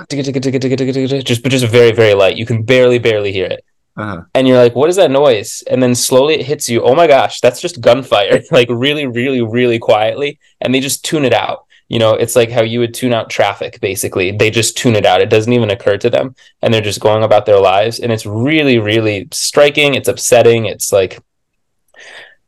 [1.24, 2.36] just but just very very light.
[2.36, 3.64] You can barely barely hear it.
[3.98, 4.20] Uh-huh.
[4.34, 5.62] and you're like what is that noise?
[5.70, 6.82] And then slowly it hits you.
[6.82, 10.38] Oh my gosh that's just gunfire like really really really quietly.
[10.60, 11.64] And they just tune it out.
[11.88, 14.32] You know it's like how you would tune out traffic basically.
[14.32, 15.22] They just tune it out.
[15.22, 16.34] It doesn't even occur to them.
[16.60, 18.00] And they're just going about their lives.
[18.00, 19.94] And it's really really striking.
[19.94, 20.66] It's upsetting.
[20.66, 21.20] It's like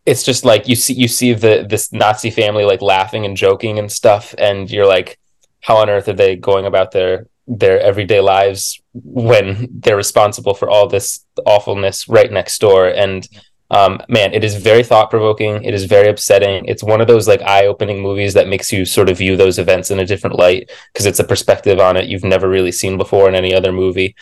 [0.09, 3.79] it's just like you see you see the this nazi family like laughing and joking
[3.79, 5.19] and stuff and you're like
[5.61, 10.71] how on earth are they going about their their everyday lives when they're responsible for
[10.71, 12.89] all this awfulness right next door?
[12.89, 13.29] And
[13.71, 15.65] um, man it is very thought-provoking.
[15.65, 16.65] It is very upsetting.
[16.65, 19.91] It's one of those like eye-opening movies that makes you sort of view those events
[19.91, 23.29] in a different light because it's a perspective on it you've never really seen before
[23.29, 24.15] in any other movie.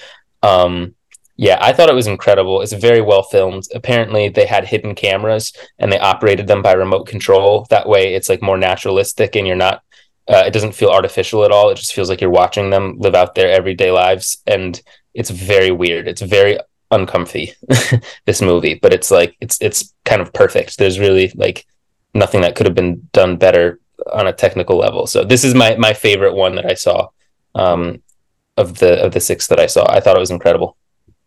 [0.43, 0.96] Um,
[1.37, 5.53] yeah i thought it was incredible it's very well filmed apparently they had hidden cameras
[5.79, 9.57] and they operated them by remote control that way it's like more naturalistic and you're
[9.57, 9.83] not
[10.29, 11.71] uh, it doesn't feel artificial at all.
[11.71, 14.81] It just feels like you're watching them live out their everyday lives, and
[15.15, 16.09] it's very weird.
[16.09, 16.59] It's very
[16.91, 17.53] uncomfy.
[18.25, 20.79] this movie, but it's like it's it's kind of perfect.
[20.79, 21.65] There's really like
[22.13, 23.79] nothing that could have been done better
[24.13, 25.07] on a technical level.
[25.07, 27.09] So this is my my favorite one that I saw
[27.55, 28.03] um,
[28.57, 29.87] of the of the six that I saw.
[29.89, 30.77] I thought it was incredible.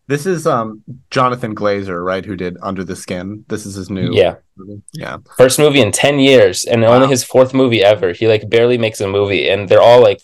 [0.09, 2.25] This is um Jonathan Glazer, right?
[2.25, 3.45] Who did Under the Skin?
[3.47, 4.81] This is his new Yeah, movie.
[4.91, 5.17] Yeah.
[5.37, 6.95] first movie in ten years, and Wow.
[6.95, 8.11] only his fourth movie ever.
[8.13, 10.21] He like barely makes a movie, and they're all like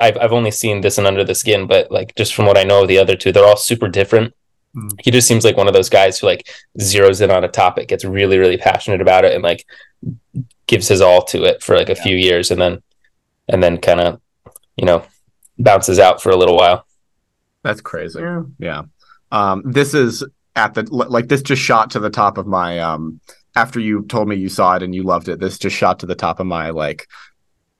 [0.00, 2.64] I've I've only seen this and Under the Skin, but like just from what I
[2.64, 4.34] know of the other two, they're all super different.
[4.74, 4.90] Mm.
[5.04, 6.48] He just seems like one of those guys who like
[6.80, 9.64] zeroes in on a topic, gets really, really passionate about it, and like
[10.66, 12.02] gives his all to it for like a Yeah.
[12.02, 12.82] few years, and then
[13.48, 14.20] and then kind of
[14.76, 15.04] you know
[15.60, 16.84] bounces out for a little while.
[17.62, 18.18] That's crazy.
[18.20, 18.42] Yeah.
[18.58, 18.82] Yeah.
[19.30, 20.24] Um, this is
[20.56, 23.20] at the like this just shot to the top of my um
[23.54, 25.38] after you told me you saw it and you loved it.
[25.40, 27.06] This just shot to the top of my like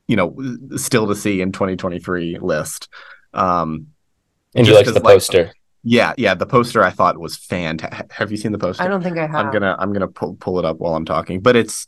[0.06, 0.36] you know
[0.76, 2.88] still to see in 2023 list.
[3.34, 3.88] Um,
[4.54, 5.52] And you Just like 'cause, the like, poster.
[5.84, 6.34] yeah, yeah.
[6.34, 8.10] The poster I thought was fantastic.
[8.12, 8.82] Have you seen the poster?
[8.82, 9.34] I don't think I have.
[9.46, 11.86] I'm gonna I'm gonna pull pull it up while I'm talking, but it's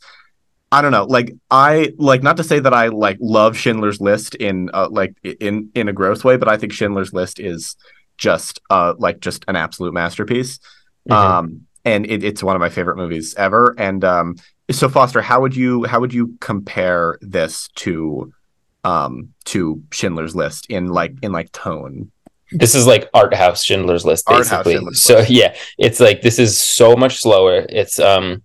[0.73, 4.35] I don't know, like I like not to say that I like love Schindler's List
[4.35, 7.75] in uh, like in in a gross way, but I think Schindler's List is
[8.21, 10.59] just uh like just an absolute masterpiece.
[11.09, 11.15] Mhm.
[11.15, 13.73] Um, and it, it's one of my favorite movies ever.
[13.79, 14.35] And um,
[14.69, 18.31] so Foster, how would you how would you compare this to
[18.83, 22.11] um to Schindler's List in like in like tone?
[22.53, 24.73] this is like art house Schindler's List, Art house basically.
[24.73, 25.29] Schindler's so List.
[25.31, 27.65] yeah, it's like this is so much slower.
[27.69, 28.43] It's um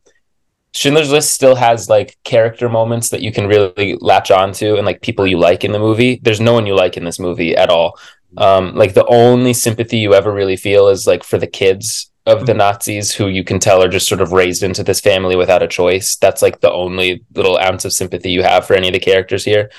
[0.74, 5.00] Schindler's List still has like character moments that you can really latch onto and like
[5.00, 6.20] people you like in the movie.
[6.22, 7.98] There's no one you like in this movie at all.
[8.38, 12.44] Um, like the only sympathy you ever really feel is like for the kids of
[12.44, 15.62] the Nazis who you can tell are just sort of raised into this family without
[15.62, 16.16] a choice.
[16.16, 19.44] That's like the only little ounce of sympathy you have for any of the characters
[19.44, 19.70] here.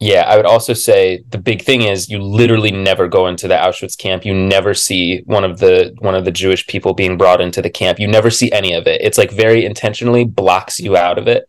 [0.00, 3.54] Yeah, I would also say the big thing is you literally never go into the
[3.54, 4.26] Auschwitz camp.
[4.26, 7.70] You never see one of the one of the Jewish people being brought into the
[7.70, 7.98] camp.
[7.98, 9.00] You never see any of it.
[9.00, 11.48] It's like very intentionally blocks you out of it,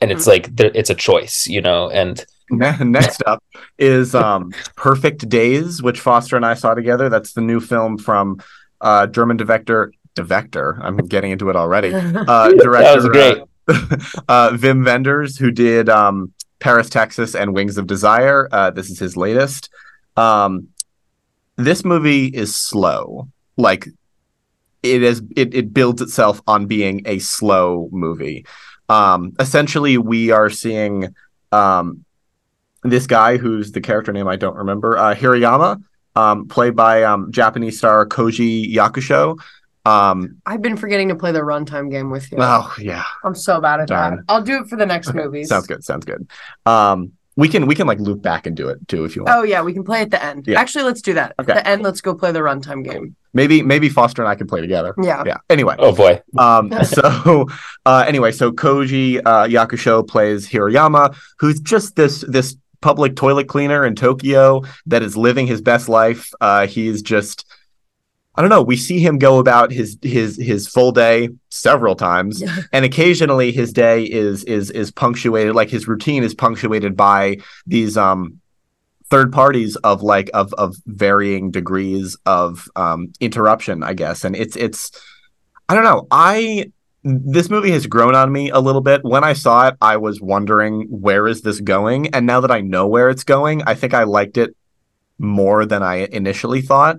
[0.00, 1.90] and it's like there, it's a choice, you know.
[1.90, 3.42] And Next up
[3.78, 7.08] is um, Perfect Days, which Foster and I saw together.
[7.08, 8.40] That's the new film from
[8.80, 9.92] uh, German director.
[10.14, 11.92] Director, I'm getting into it already.
[11.94, 13.38] Uh, director, that was great.
[13.68, 18.48] uh, uh, Wim Wenders, who did um, Paris, Texas, and Wings of Desire.
[18.50, 19.70] Uh, this is his latest.
[20.16, 20.68] Um,
[21.56, 23.28] this movie is slow.
[23.56, 23.88] Like
[24.82, 28.44] it is, it, it builds itself on being a slow movie.
[28.88, 31.14] Um, essentially, we are seeing
[31.52, 32.04] um,
[32.90, 35.82] this guy who's the character name I don't remember, uh, Hirayama,
[36.16, 39.38] um, played by um, Japanese star Koji Yakusho.
[39.84, 42.38] Um, I've been forgetting to play the runtime game with you.
[42.40, 44.16] oh yeah, I'm so bad at Darn.
[44.16, 44.24] that.
[44.28, 45.48] I'll do it for the next movies.
[45.48, 45.82] sounds good.
[45.84, 46.28] Sounds good.
[46.66, 49.34] Um, we can we can like loop back and do it too if you want.
[49.38, 50.46] Oh yeah, we can play at the end.
[50.46, 50.60] Yeah.
[50.60, 51.34] Actually, let's do that.
[51.38, 51.52] Okay.
[51.52, 53.14] At the end, let's go play the runtime game.
[53.32, 54.92] Maybe maybe Foster and I can play together.
[55.00, 55.22] Yeah.
[55.24, 55.36] Yeah.
[55.48, 57.46] Anyway, Oh boy, um, so
[57.86, 63.84] uh, anyway, so Koji uh, Yakusho plays Hirayama, who's just this this public toilet cleaner
[63.84, 66.32] in Tokyo that is living his best life.
[66.40, 67.44] Uh, he's just
[68.34, 68.62] I don't know.
[68.62, 72.56] We see him go about his his his full day several times, Yeah.
[72.72, 75.56] and occasionally his day is is is punctuated.
[75.56, 78.40] Like his routine is punctuated by these um
[79.10, 84.22] third parties of like of of varying degrees of um interruption, I guess.
[84.22, 84.92] And it's it's
[85.68, 86.06] I don't know.
[86.12, 86.70] I
[87.08, 89.04] this movie has grown on me a little bit.
[89.04, 92.60] When I saw it, I was wondering where is this going, and now that I
[92.60, 94.54] know where it's going, I think I liked it
[95.18, 96.98] more than I initially thought.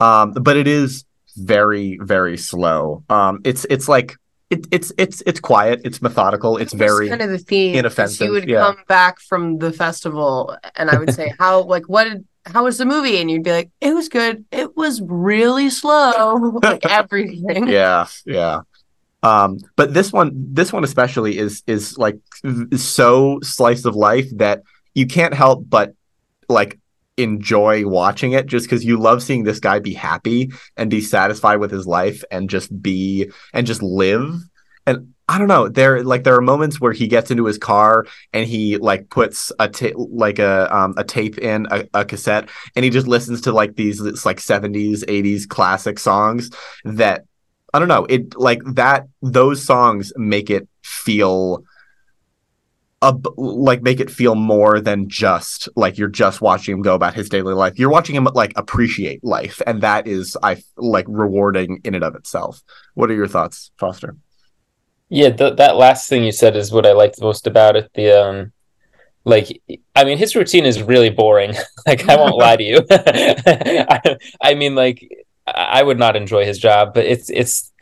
[0.00, 1.04] Um, but it is
[1.36, 3.02] very very slow.
[3.08, 4.16] Um, it's it's like
[4.50, 5.80] it, it's it's it's quiet.
[5.84, 6.56] It's methodical.
[6.56, 7.74] It's very kind of the theme.
[7.76, 8.60] inoffensive, You would yeah.
[8.60, 12.78] come back from the festival, and I would say, "How like what did how was
[12.78, 14.44] the movie?" And you'd be like, "It was good.
[14.52, 18.60] It was really slow, like everything." yeah yeah
[19.26, 22.18] um but this one this one especially is is like
[22.76, 24.62] so slice of life that
[24.94, 25.94] you can't help but
[26.48, 26.78] like
[27.16, 31.56] enjoy watching it just because you love seeing this guy be happy and be satisfied
[31.56, 34.34] with his life and just be and just live
[34.86, 35.68] and I don't know.
[35.68, 39.50] There like there are moments where he gets into his car and he like puts
[39.58, 43.40] a ta- like a um a tape in a, a cassette and he just listens
[43.42, 46.50] to like these like 70s 80s classic songs
[46.84, 47.24] that
[47.72, 48.04] I don't know.
[48.06, 51.64] It like that those songs make it feel
[53.02, 57.14] a, like make it feel more than just like you're just watching him go about
[57.14, 57.78] his daily life.
[57.78, 62.14] You're watching him like appreciate life and that is I like rewarding in and of
[62.14, 62.62] itself.
[62.94, 64.16] What are your thoughts, Foster?
[65.08, 67.90] Yeah, th- that last thing you said is what I liked most about it.
[67.94, 68.52] The um,
[69.26, 69.60] like,
[69.94, 71.54] I mean, his routine is really boring.
[71.86, 72.80] like, I won't lie to you.
[72.90, 77.72] I, I mean, like, I would not enjoy his job, but it's it's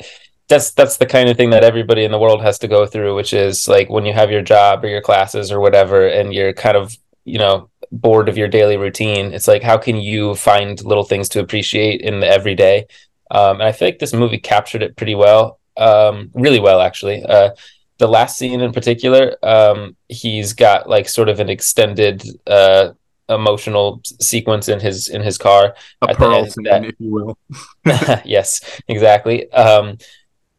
[0.48, 3.14] that's that's the kind of thing that everybody in the world has to go through,
[3.14, 6.52] which is like when you have your job or your classes or whatever, and you're
[6.52, 9.32] kind of you know bored of your daily routine.
[9.32, 12.86] It's like how can you find little things to appreciate in the everyday?
[13.30, 17.22] Um, and I feel like this movie captured it pretty well um really well actually
[17.24, 17.50] uh
[17.98, 22.90] the last scene in particular um he's got like sort of an extended uh
[23.28, 25.74] emotional sequence in his in his car.
[26.02, 27.38] A pearl scene, that- if you will.
[28.24, 29.50] yes, exactly.
[29.52, 29.98] Um,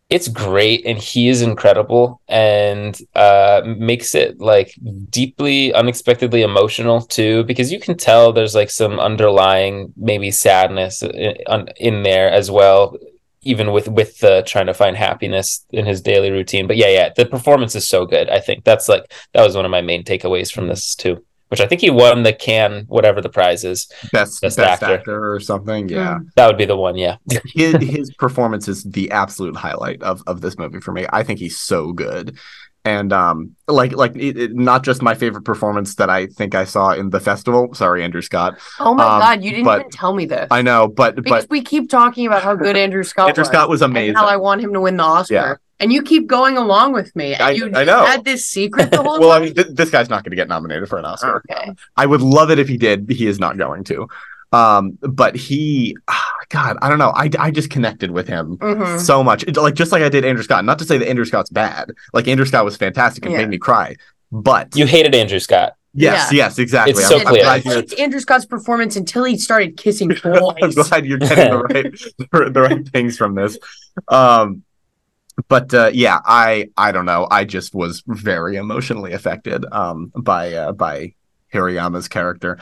[0.09, 4.75] it's great, and he is incredible, and uh, makes it like
[5.09, 7.43] deeply, unexpectedly emotional too.
[7.45, 11.35] Because you can tell there's like some underlying maybe sadness in,
[11.77, 12.95] in there as well,
[13.41, 16.67] even with with the trying to find happiness in his daily routine.
[16.67, 18.29] But yeah, yeah, the performance is so good.
[18.29, 21.25] I think that's like that was one of my main takeaways from this too.
[21.55, 23.87] Which I think he won the Cannes whatever the prize is.
[24.11, 24.85] Best Best best, actor.
[24.93, 25.33] actor.
[25.33, 25.89] or something.
[25.89, 26.19] Yeah.
[26.35, 26.95] That would be the one.
[26.97, 27.17] Yeah.
[27.53, 31.05] his his performance is the absolute highlight of of this movie for me.
[31.11, 32.37] I think he's so good.
[32.83, 36.65] And um like like it, it- not just my favorite performance that I think I
[36.65, 37.73] saw in the festival.
[37.73, 38.59] Sorry, Andrew Scott.
[38.79, 40.47] Oh my Um, god, you didn't but- even tell me this.
[40.51, 43.47] I know, but because but we keep talking about how good Andrew Scott Andrew was.
[43.47, 44.09] Scott was amazing.
[44.09, 45.33] and how I want him to win the Oscar.
[45.33, 45.55] Yeah.
[45.79, 47.35] And you keep going along with me.
[47.35, 48.05] I- you I know.
[48.05, 49.19] had this secret the whole time.
[49.21, 51.43] well, I mean, th- this guy's not going to get nominated for an Oscar.
[51.51, 51.71] okay.
[51.97, 53.09] I would love it if he did.
[53.09, 54.07] He is not going to.
[54.53, 57.11] Um, but he, ah, God, I don't know.
[57.13, 58.99] I, I just connected with him Mhm.
[59.01, 59.43] so much.
[59.43, 60.63] It- like just like I did Andrew Scott.
[60.63, 61.91] Not to say that Andrew Scott's bad.
[62.13, 63.39] Like Andrew Scott was fantastic and Yeah.
[63.39, 63.95] made me cry.
[64.31, 65.73] But You hated Andrew Scott.
[65.93, 66.45] yes, Yeah.
[66.45, 66.91] yes, exactly.
[66.91, 67.43] It's I'm, so I'm clear.
[67.43, 71.51] glad I you're, liked Andrew Scott's performance until he started kissing I'm glad you're getting
[71.51, 71.91] the right
[72.31, 73.57] the, the right things from this.
[74.07, 74.63] Um,
[75.47, 77.27] but uh, yeah, I I don't know.
[77.29, 81.13] I just was very emotionally affected um, by uh, by
[81.53, 82.59] Hirayama's character.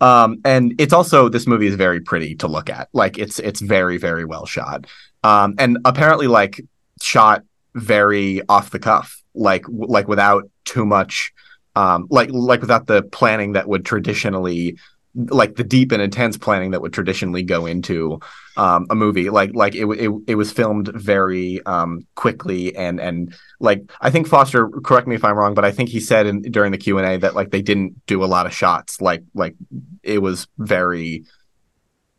[0.00, 2.88] Um, and it's also this movie is very pretty to look at.
[2.92, 4.86] Like it's it's very very well shot.
[5.22, 6.60] Um, and apparently like
[7.00, 7.42] shot
[7.74, 11.32] very off the cuff, like like without too much,
[11.74, 14.76] um, like like without the planning that would traditionally
[15.16, 18.20] like the deep and intense planning that would traditionally go into
[18.56, 19.30] um, a movie.
[19.30, 24.26] Like like it, it it was filmed very um, quickly and and like I think
[24.26, 27.16] Foster correct me if I'm wrong but I think he said in, during the Q&A
[27.18, 29.00] that like they didn't do a lot of shots.
[29.00, 29.54] Like like
[30.02, 31.24] it was very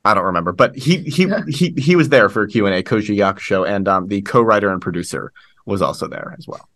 [0.04, 3.88] I don't remember but he he he he was there for Q&A Koji Yakusho and
[3.88, 5.32] um, the co-writer and producer
[5.66, 6.68] was also there as well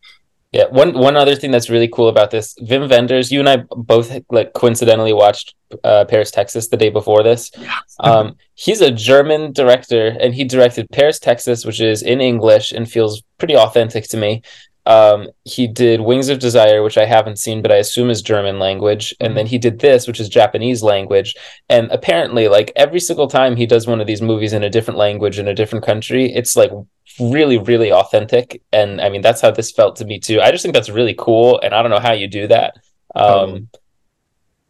[0.51, 3.57] Yeah, one one other thing that's really cool about this, Wim Wenders, you and I
[3.69, 7.51] both like coincidentally watched uh, Paris, Texas the day before this.
[8.03, 12.89] Um, he's a German director, and he directed Paris, Texas, which is in English and
[12.89, 14.41] feels pretty authentic to me.
[14.85, 18.57] Um, he did Wings of Desire, which I haven't seen, but I assume is German
[18.57, 21.35] language, and then he did this, which is Japanese language.
[21.69, 24.97] And apparently, like every single time he does one of these movies in a different
[24.97, 26.71] language in a different country, it's like
[27.19, 28.61] really, really authentic.
[28.71, 30.41] And I mean, that's how this felt to me too.
[30.41, 32.75] I just think that's really cool, and I don't know how you do that.
[33.13, 33.69] Um,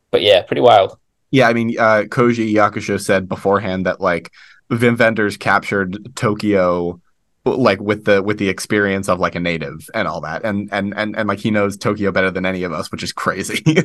[0.09, 0.97] but yeah, pretty wild.
[1.31, 4.31] Yeah, I mean, uh, Koji Yakusho said beforehand that like
[4.69, 6.99] Wim Wenders captured Tokyo
[7.45, 10.93] like with the with the experience of like a native and all that, and and
[10.95, 13.63] and and like he knows Tokyo better than any of us, which is crazy.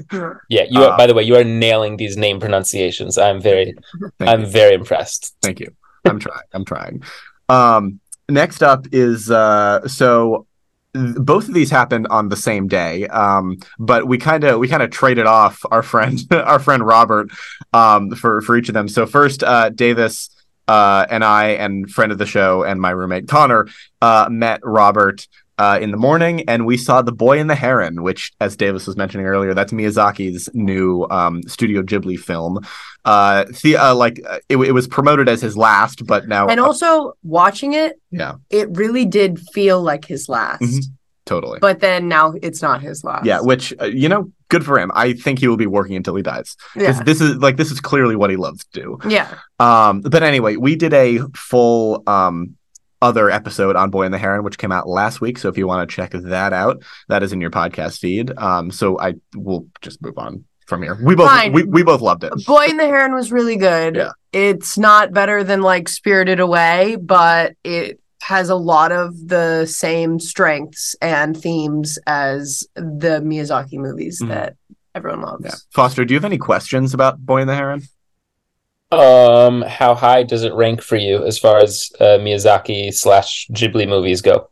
[0.48, 0.92] Yeah, you are.
[0.92, 3.18] Uh, by the way, you are nailing these name pronunciations.
[3.18, 3.74] I'm very,
[4.20, 4.46] I'm you.
[4.46, 5.34] very impressed.
[5.42, 5.74] Thank you.
[6.04, 6.42] I'm trying.
[6.52, 7.02] I'm trying.
[7.48, 10.46] Um, next up is uh, so
[10.94, 14.68] th- both of these happened on the same day, um, but we kind of we
[14.68, 17.30] kind of traded off our friend our friend Robert
[17.72, 18.88] um, for for each of them.
[18.88, 20.30] So first, uh, Davis
[20.68, 23.68] uh, and I and friend of the show and my roommate Connor
[24.00, 25.26] uh, met Robert.
[25.58, 28.86] Uh, in the morning, and we saw The Boy and the Heron, which, as Davis
[28.86, 32.58] was mentioning earlier, that's Miyazaki's new um, Studio Ghibli film.
[33.06, 36.60] Uh, the, uh, like uh, it, it was promoted as his last, but now And
[36.60, 38.34] also watching it, Yeah.
[38.50, 40.60] it really did feel like his last.
[40.60, 40.84] Mhm.
[41.26, 41.58] Totally.
[41.60, 43.26] But then now it's not his last.
[43.26, 44.90] Yeah, which uh, you know, good for him.
[44.94, 46.56] I think he will be working until he dies.
[46.74, 47.02] yeah.
[47.02, 48.98] This is like this is clearly what he loves to do.
[49.08, 49.34] Yeah.
[49.60, 52.56] Um, but anyway, we did a full um
[53.02, 55.38] other episode on Boy and the Heron, which came out last week.
[55.38, 58.36] So if you want to check that out, that is in your podcast feed.
[58.38, 60.98] Um, so I will just move on from here.
[61.00, 61.52] We both Fine.
[61.52, 62.32] we, we both loved it.
[62.46, 63.96] Boy and the Heron was really good.
[63.96, 64.10] Yeah.
[64.32, 70.18] It's not better than like Spirited Away, but it has a lot of the same
[70.18, 74.28] strengths and themes as the Miyazaki movies Mhm.
[74.28, 74.56] that
[74.96, 75.44] everyone loves.
[75.44, 75.54] Yeah.
[75.70, 77.82] Foster, do you have any questions about Boy and the Heron?
[78.90, 83.88] Um, how high does it rank for you as far as uh, Miyazaki slash Ghibli
[83.88, 84.48] movies go?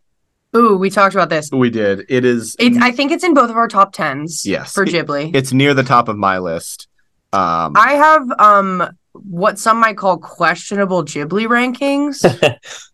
[0.57, 1.51] Ooh, we talked about this.
[1.53, 2.05] We did.
[2.09, 2.55] It is.
[2.61, 4.47] It, I think it's in both of our top tens.
[4.47, 4.73] Yes.
[4.73, 5.35] For It- Ghibli.
[5.35, 6.87] it's near the top of my list.
[7.33, 12.23] Um, I have um what some might call questionable Ghibli rankings.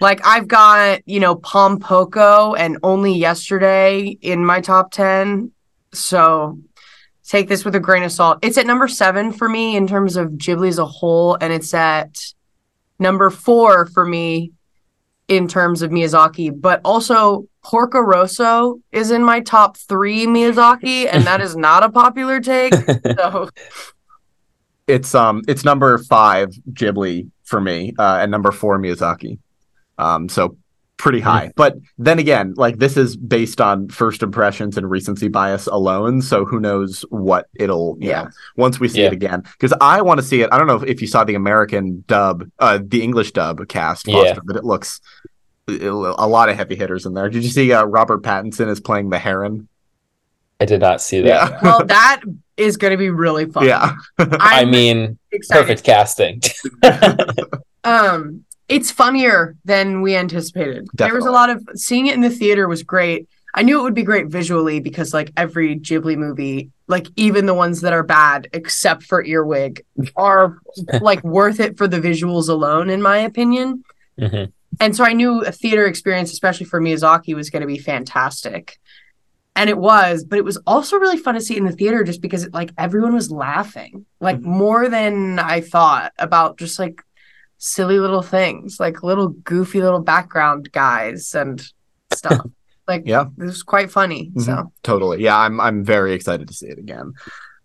[0.00, 5.50] like I've got, you know, Pom Poko and Only Yesterday in my top 10.
[5.92, 6.58] So
[7.24, 8.38] take this with a grain of salt.
[8.42, 11.74] It's at number 7 for me in terms of Ghibli as a whole and it's
[11.74, 12.32] at
[12.98, 14.52] number 4 for me
[15.26, 21.24] in terms of Miyazaki, but also Porco Rosso is in my top 3 Miyazaki and
[21.24, 22.72] that is not a popular take.
[22.74, 23.50] So
[24.88, 29.38] it's um it's number five Ghibli for me, uh, and number four Miyazaki.
[29.98, 30.56] Um, so
[30.96, 31.52] pretty high.
[31.54, 36.22] But then again, like this is based on first impressions and recency bias alone.
[36.22, 38.22] So who knows what it'll Yeah.
[38.24, 39.06] know once we see Yeah.
[39.08, 39.42] it again.
[39.42, 40.48] Because I want to see it.
[40.52, 44.08] I don't know if, if you saw the American dub, uh, the English dub cast,
[44.08, 44.38] Yeah.
[44.44, 45.00] But it looks
[45.68, 45.92] it- a
[46.26, 47.28] lot of heavy hitters in there.
[47.30, 49.68] Did you see uh, Robert Pattinson is playing the Heron?
[50.60, 51.28] I did not see that.
[51.28, 51.60] Yeah.
[51.62, 52.22] Well, that
[52.56, 53.64] is going to be really fun.
[53.66, 53.92] Yeah.
[54.18, 55.60] I mean, excited.
[55.62, 56.40] perfect casting.
[57.84, 60.88] Um, it's funnier than we anticipated.
[60.94, 63.28] There was a lot of seeing it in the theater was great.
[63.54, 67.54] I knew it would be great visually because like every Ghibli movie, like even the
[67.54, 69.82] ones that are bad, except for Earwig,
[70.16, 70.58] are
[71.00, 73.82] like worth it for the visuals alone, in my opinion.
[74.20, 74.52] Mhm.
[74.80, 78.78] And so I knew a theater experience, especially for Miyazaki, was going to be fantastic.
[79.56, 82.20] And it was, but it was also really fun to see in the theater just
[82.20, 84.42] because it, like everyone was laughing, like Mhm.
[84.44, 87.02] more than I thought about just like
[87.58, 91.62] silly little things, like little goofy little background guys and
[92.12, 92.40] stuff.
[92.88, 93.26] like Yeah.
[93.38, 94.30] it was quite funny.
[94.34, 94.42] Mhm.
[94.44, 95.22] So Totally.
[95.22, 97.12] Yeah, I'm I'm very excited to see it again.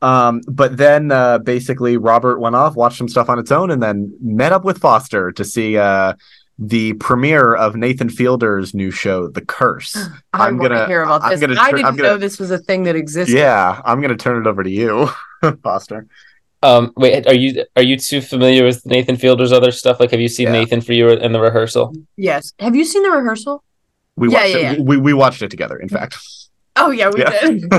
[0.01, 3.81] Um, but then uh, basically Robert went off, watched some stuff on its own, and
[3.81, 6.13] then met up with Foster to see uh,
[6.59, 9.95] the premiere of Nathan Fielder's new show, The Curse.
[10.33, 11.39] I to gonna- hear about I'm this.
[11.39, 13.33] gonna I didn't I'm gonna- know this was a thing that existed.
[13.37, 15.07] yeah, I'm gonna turn it over to you,
[15.63, 16.05] Foster.
[16.63, 19.99] Um, wait, are you are you too familiar with Nathan Fielder's other stuff?
[19.99, 20.53] Like, have you seen Yeah.
[20.53, 21.93] Nathan for you in the rehearsal?
[22.15, 22.53] Yes.
[22.59, 23.63] Have you seen the rehearsal?
[24.15, 24.79] We Yeah, watched yeah, it.
[24.79, 26.17] We, we watched it together, in fact.
[26.75, 27.39] Oh yeah, we Yeah.
[27.41, 27.65] did.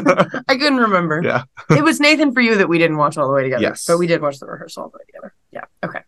[0.48, 1.22] I couldn't remember.
[1.24, 1.44] Yeah.
[1.70, 3.62] it was Nathan for you that we didn't watch all the way together.
[3.62, 3.86] Yes.
[3.86, 5.34] But we did watch the rehearsal all the way together.
[5.50, 5.64] Yeah.
[5.82, 6.00] Okay.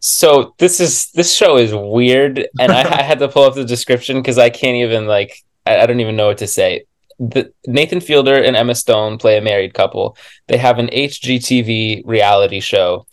[0.00, 3.64] So this is this show is weird, and I, I had to pull up the
[3.64, 6.84] description because I can't even like I, I don't even know what to say.
[7.18, 10.16] The, Nathan Fielder and Emma Stone play a married couple.
[10.46, 13.06] They have an HGTV reality show.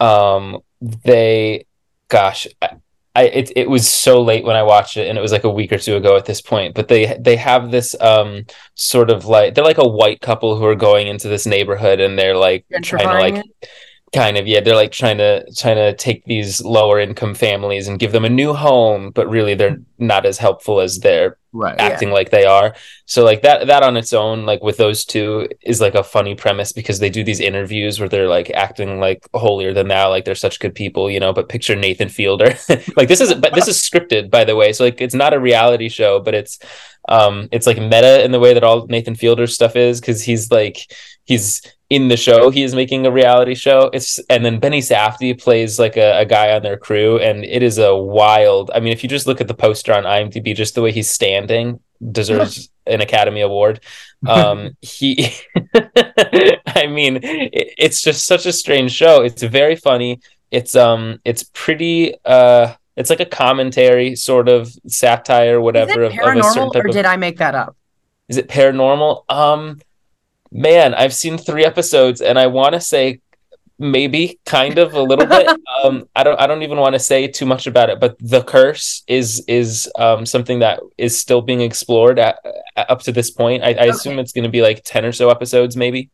[0.00, 1.66] Um, they,
[2.08, 2.76] gosh, I,
[3.14, 5.50] I it it was so late when I watched it, and it was like a
[5.50, 6.74] week or two ago at this point.
[6.74, 10.64] But they they have this um sort of like they're like a white couple who
[10.64, 13.68] are going into this neighborhood, and they're like trying to like it?
[14.14, 17.98] Kind of yeah they're like trying to trying to take these lower income families and
[17.98, 21.74] give them a new home but really they're not as helpful as they're Right.
[21.78, 21.86] Yeah.
[21.86, 22.74] acting like they are
[23.06, 26.34] so like that that on its own like with those two is like a funny
[26.34, 30.26] premise because they do these interviews where they're like acting like holier than thou like
[30.26, 32.54] they're such good people you know but picture nathan fielder
[32.96, 35.40] like this is but this is scripted by the way so like it's not a
[35.40, 36.58] reality show but it's
[37.08, 40.50] um it's like meta in the way that all nathan fielder's stuff is because he's
[40.50, 40.92] like
[41.28, 41.60] he's
[41.90, 45.78] in the show he is making a reality show it's and then benny safdie plays
[45.78, 49.02] like a, a guy on their crew and it is a wild i mean if
[49.02, 51.78] you just look at the poster on imdb just the way he's standing
[52.12, 53.80] deserves an academy award
[54.26, 55.30] um he
[56.66, 60.18] i mean it, it's just such a strange show it's very funny
[60.50, 66.18] it's um it's pretty uh it's like a commentary sort of satire whatever Is of,
[66.18, 67.76] it of a certain paranormal type or of did I make that up?
[68.28, 69.24] is it paranormal?
[69.30, 69.80] Um,
[70.50, 73.20] man, I've seen three episodes, and I want to say
[73.80, 75.48] maybe kind of a little bit.
[75.84, 76.40] Um, I don't.
[76.40, 78.00] I don't even want to say too much about it.
[78.00, 82.38] But the curse is is um something that is still being explored at,
[82.76, 83.62] at- up to this point.
[83.62, 86.10] I, I assume it's going to be like ten or so episodes, maybe.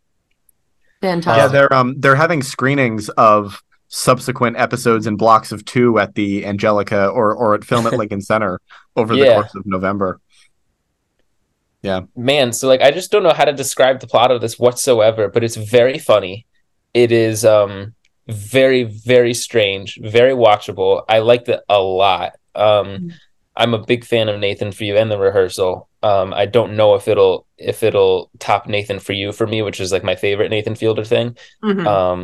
[1.00, 1.26] Fantastic.
[1.26, 1.52] Yeah, Fantastic.
[1.52, 7.06] they're um they're having screenings of subsequent episodes in blocks of two at the Angelika
[7.08, 8.60] or or at Film at Lincoln Center
[8.96, 9.34] over the Yeah.
[9.36, 10.20] course of November.
[12.16, 15.28] Man so like i just don't know how to describe the plot of this whatsoever
[15.28, 16.46] but it's very funny.
[16.94, 17.94] It is um
[18.28, 20.92] very very strange very watchable.
[21.08, 22.30] I liked it a lot.
[22.54, 23.10] Um Mhm.
[23.56, 25.72] i'm a big fan of nathan for you and the rehearsal.
[26.10, 27.36] Um i don't know if it'll
[27.72, 31.04] if it'll top nathan for you for me which is like my favorite nathan fielder
[31.14, 31.28] thing.
[31.62, 31.86] Mhm.
[31.86, 32.18] um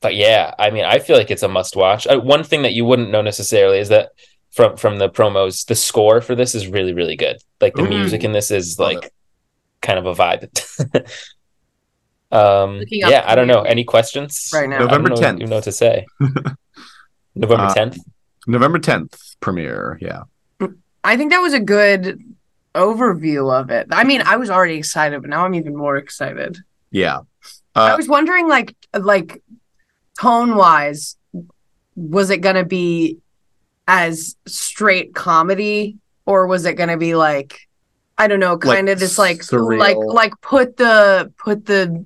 [0.00, 2.72] but yeah i mean i feel like it's a must watch uh, one thing that
[2.72, 4.06] you wouldn't know necessarily is that
[4.52, 7.88] from from the promos the score for this is really really good like the Ooh.
[7.88, 9.12] music in this is Love like
[9.82, 10.48] kind of a vibe
[12.32, 14.76] um yeah i don't know any questions right now.
[14.76, 15.40] I don't November know- 10th.
[15.40, 16.06] You know what to say
[17.34, 17.98] november Uh, 10th
[18.46, 19.98] November 10th premiere.
[20.00, 20.22] Yeah.
[21.04, 22.18] I think that was a good
[22.74, 23.86] overview of it.
[23.92, 26.56] I mean, I was already excited, but now I'm even more excited.
[26.90, 27.20] Yeah.
[27.74, 29.42] I Uh, was wondering, like, like
[30.18, 31.16] tone wise,
[31.96, 33.18] was it gonna be
[33.90, 37.68] as straight comedy, or was it gonna be like,
[38.16, 39.80] I don't know, kind of this like surreal.
[39.80, 42.04] like like put the put the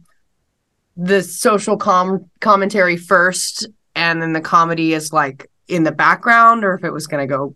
[0.96, 6.72] the social com commentary first, and then the comedy is like in the background, or
[6.72, 7.54] if it was gonna go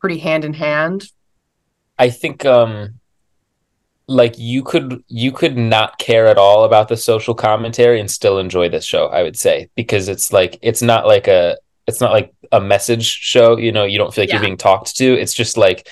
[0.00, 1.08] pretty hand in hand.
[2.00, 2.98] I think um
[4.08, 8.38] like you could you could not care at all about the social commentary and still
[8.38, 11.56] enjoy this show i would say because it's like it's not like a
[11.86, 14.36] it's not like a message show you know you don't feel like Yeah.
[14.36, 15.04] you're being talked to.
[15.20, 15.88] It's just like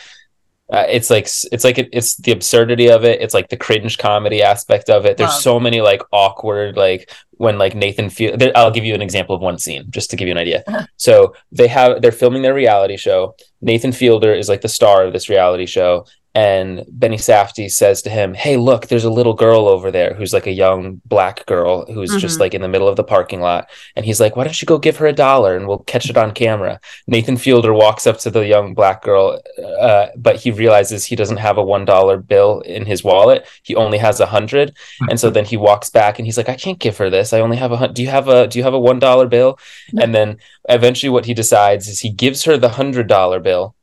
[0.72, 3.20] uh, it's like it's like it's the absurdity of it.
[3.20, 5.16] It's like the cringe comedy aspect of it.
[5.16, 9.34] There's so many like awkward like when like nathan feel i'll give you an example
[9.34, 10.62] of one scene just to give you an idea.
[10.96, 13.34] So they have they're filming their reality show.
[13.60, 18.10] Nathan fielder is like the star of this reality show and Benny Safdie says to
[18.10, 21.86] him, "Hey, look, there's a little girl over there who's like a young black girl
[21.86, 22.40] who's just Mhm.
[22.40, 24.78] like in the middle of the parking lot." And he's like, "Why don't you go
[24.78, 26.78] give her a dollar and we'll catch it on camera?"
[27.08, 29.40] Nathan Fielder walks up to the young black girl,
[29.80, 33.44] uh, but he realizes he doesn't have a one dollar bill in his wallet.
[33.62, 34.72] He only has a hundred,
[35.08, 37.32] and so then he walks back and he's like, "I can't give her this.
[37.32, 39.26] I only have a hun- do you have a do you have a one dollar
[39.26, 39.58] bill?"
[40.00, 40.36] And then
[40.68, 43.74] eventually, what he decides is he gives her the hundred dollar bill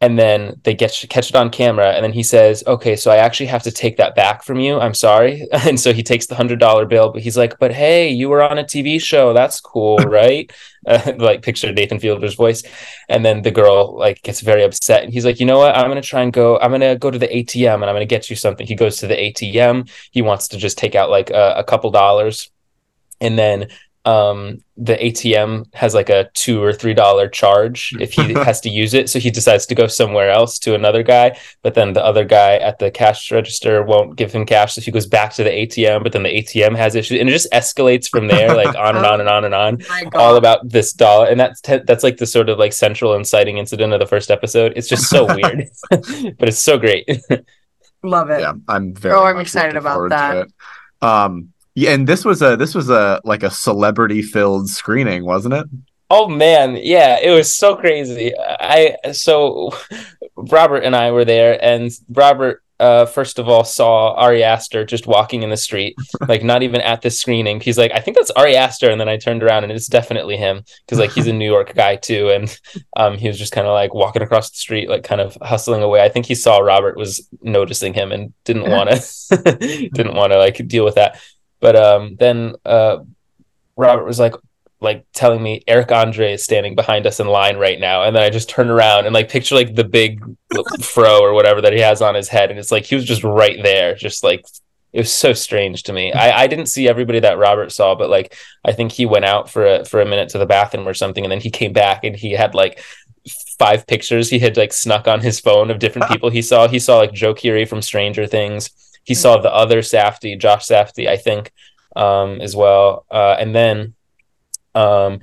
[0.00, 1.92] and then they get catch it on camera.
[1.92, 4.78] And then he says okay so i actually have to take that back from you.
[4.78, 5.46] I'm sorry.
[5.66, 8.42] And so he takes the hundred dollar bill but he's like but hey you were
[8.42, 9.32] on a tv show.
[9.32, 10.52] That's cool right?
[10.86, 12.62] Uh, like picture nathan fielder's voice.
[13.08, 15.04] And then the girl like gets very upset.
[15.04, 15.74] And he's like you know what?
[15.74, 18.28] I'm gonna try and go i'm gonna go to the atm and i'm gonna get
[18.28, 18.66] you something.
[18.66, 21.90] He goes to the atm he wants to just take out like a, a couple
[21.90, 22.50] dollars.
[23.18, 23.68] And then
[24.06, 28.68] um the atm has like a two or three dollar charge if he has to
[28.70, 32.04] use it so he decides to go somewhere else to another guy but then the
[32.04, 35.42] other guy at the cash register won't give him cash so he goes back to
[35.42, 38.74] the atm but then the atm has issues and it just escalates from there like
[38.86, 40.14] on and on and on and on My God.
[40.14, 43.58] all about this dollar and that's te- that's like the sort of like central inciting
[43.58, 47.08] incident of the first episode it's just so weird but it's so great
[48.02, 48.40] Love it.
[48.40, 49.14] yeah, I'm very.
[49.16, 50.46] Oh, I'm excited about that.
[51.02, 55.54] Um, yeah, and this was a this was a like a celebrity filled screening, wasn't
[55.54, 55.66] it?
[56.08, 58.32] Oh man, yeah, it was so crazy.
[58.38, 59.72] I so
[60.36, 65.06] Robert and I were there, and Robert uh, first of all saw Ari Aster just
[65.06, 65.96] walking in the street,
[66.28, 67.60] like not even at the screening.
[67.60, 70.38] He's like, I think that's Ari Aster, and then I turned around and it's definitely
[70.38, 72.58] him because like he's a New York guy too, and
[72.96, 75.82] um, he was just kind of like walking across the street, like kind of hustling
[75.82, 76.02] away.
[76.02, 80.38] I think he saw Robert was noticing him and didn't want to didn't want to
[80.38, 81.20] like deal with that.
[81.60, 82.98] But um, then uh,
[83.76, 84.34] Robert was like,
[84.80, 88.22] like telling me Eric Andre is standing behind us in line right now, and then
[88.22, 90.22] I just turned around and like picture like the big
[90.82, 93.24] fro or whatever that he has on his head, and it's like he was just
[93.24, 94.44] right there, just like
[94.92, 96.12] it was so strange to me.
[96.12, 98.34] I, I didn't see everybody that Robert saw, but like
[98.64, 101.24] I think he went out for a for a minute to the bathroom or something,
[101.24, 102.82] and then he came back and he had like
[103.58, 106.68] five pictures he had like snuck on his phone of different people he saw.
[106.68, 108.70] He saw like Joe Keery from Stranger Things.
[109.06, 111.52] He saw the other Safdie, Josh Safdie, I think,
[111.94, 113.06] um, as well.
[113.10, 113.94] Uh, and then
[114.76, 115.20] um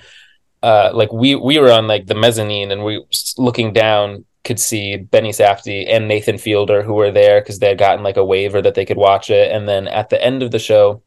[0.64, 3.06] uh like we we were on like the mezzanine and we
[3.38, 7.78] looking down could see Benny Safdie and Nathan Fielder who were there because they had
[7.78, 10.52] gotten like a waiver that they could watch it and then at the end of
[10.52, 11.02] the show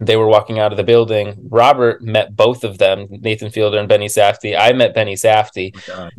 [0.00, 3.88] they were walking out of the building Robert met both of them Nathan Fielder and
[3.88, 5.72] Benny Safdie I met Benny Safdie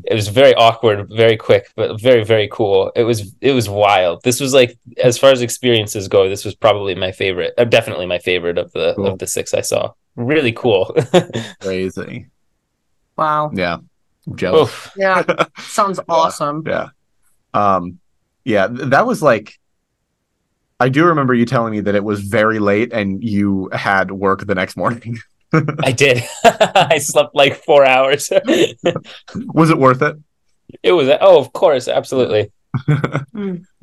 [0.03, 4.23] it was very awkward very quick but very very cool it was it was wild
[4.23, 8.05] this was like as far as experiences go this was probably my favorite uh, definitely
[8.05, 9.07] my favorite of the Cool.
[9.07, 10.95] of the six i saw really cool
[11.61, 12.27] Crazy.
[13.17, 13.51] Wow.
[13.53, 13.77] Yeah.
[14.27, 14.61] I'm jealous.
[14.69, 14.91] Oof.
[14.95, 15.23] Yeah.
[15.59, 16.63] Sounds awesome.
[16.65, 16.87] Yeah.
[17.53, 17.99] Um
[18.43, 19.59] yeah, that was like
[20.79, 24.45] I do remember you telling me that it was very late and you had work
[24.45, 25.17] the next morning.
[25.83, 28.29] i did i slept like four hours
[29.35, 30.17] was it worth it?
[30.83, 32.51] it was oh of course absolutely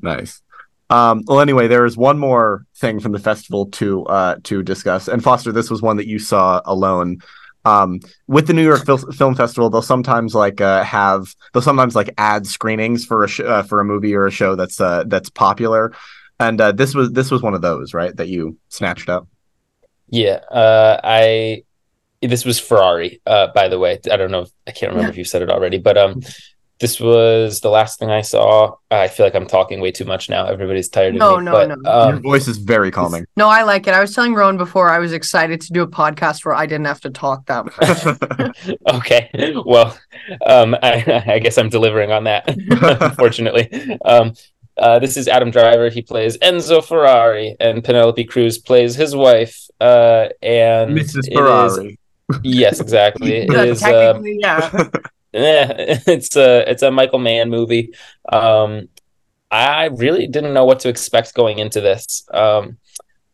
[0.03, 0.43] Nice.
[0.91, 5.09] Um, well, anyway, there is one more thing from the festival to uh, to discuss.
[5.09, 7.19] And Foster, this was one that you saw alone.
[7.65, 11.95] Um, with the New York Fil- Film Festival, they'll sometimes like uh, have they'll sometimes
[11.95, 15.05] like add screenings for a sh- uh, for a movie or a show that's uh,
[15.07, 15.93] that's popular.
[16.43, 18.15] And uh, this was this was one of those, right?
[18.17, 19.27] That you snatched up.
[20.09, 21.63] yeah uh i
[22.21, 25.17] this was ferrari uh by the way i don't know if, i can't remember if
[25.17, 26.21] you said it already but um
[26.81, 30.29] this was the last thing i saw i feel like i'm talking way too much
[30.29, 31.77] now everybody's tired of No, me no, but, no.
[31.85, 33.25] Your um, voice is very calming.
[33.37, 33.95] No, I like it.
[33.95, 36.87] I was telling Rowan before I was excited to do a podcast where I didn't
[36.93, 38.77] have to talk that much.
[38.99, 39.31] okay
[39.65, 39.97] well
[40.47, 40.93] um I,
[41.35, 42.45] I guess i'm delivering on that
[43.11, 43.67] unfortunately
[44.05, 44.35] um
[44.79, 45.91] uh, this is Adam Driver.
[45.91, 49.67] He plays Enzo Ferrari, and Penelope Cruz plays his wife.
[49.81, 51.27] Uh, and Mrs.
[51.27, 51.99] it is- Ferrari.
[52.43, 53.33] yes, exactly.
[53.43, 53.83] It Yeah, is.
[53.83, 54.71] Uh, Technically, yeah.
[55.33, 55.73] yeah,
[56.07, 57.93] it's a it's a Michael Mann movie.
[58.31, 58.89] Um,
[59.51, 62.25] I really didn't know what to expect going into this.
[62.33, 62.79] Um,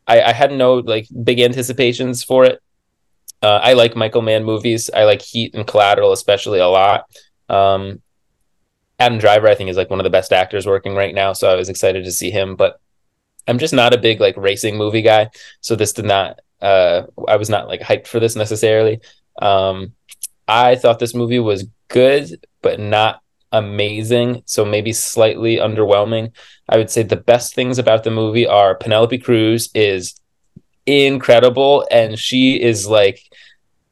[0.06, 2.60] I, I had no like big anticipations for it.
[3.40, 4.90] Uh, I like Michael Mann movies.
[4.92, 7.04] I like Heat and Collateral especially a lot.
[7.48, 8.02] Um,
[8.98, 11.50] Adam Driver, I think, is like one of the best actors working right now, so
[11.50, 12.56] I was excited to see him.
[12.56, 12.80] But
[13.46, 15.30] I'm just not a big like racing movie guy,
[15.60, 16.40] so this did not.
[16.60, 19.00] Uh, I was not like hyped for this necessarily.
[19.40, 19.92] Um,
[20.48, 23.22] I thought this movie was good, but not
[23.52, 24.42] amazing.
[24.46, 26.32] So maybe slightly underwhelming.
[26.68, 30.20] I would say the best things about the movie are Penelope Cruz is
[30.86, 33.22] incredible, and she is like,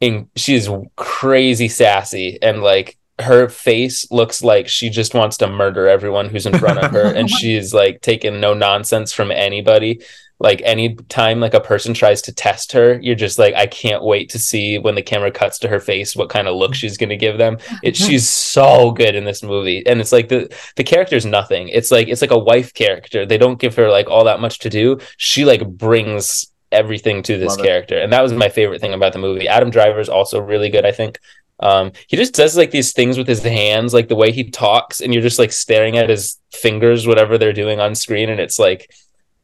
[0.00, 5.46] in she is crazy sassy and like her face looks like she just wants to
[5.46, 10.00] murder everyone who's in front of her and she's like taking no nonsense from anybody.
[10.38, 14.04] Like any time like a person tries to test her you're just like i can't
[14.04, 16.98] wait to see when the camera cuts to her face what kind of look she's
[16.98, 17.56] going to give them.
[17.82, 21.70] It she's so good in this movie and it's like the the character's nothing.
[21.70, 23.24] It's like it's like a wife character.
[23.24, 24.98] They don't give her like all that much to do.
[25.16, 27.68] She like brings everything to this Love it.
[27.68, 29.48] character and that was my favorite thing about the movie.
[29.48, 31.18] Adam driver is also really good i think
[31.60, 35.00] um he just does like these things with his hands like the way he talks
[35.00, 38.58] and you're just like staring at his fingers whatever they're doing on screen and it's
[38.58, 38.90] like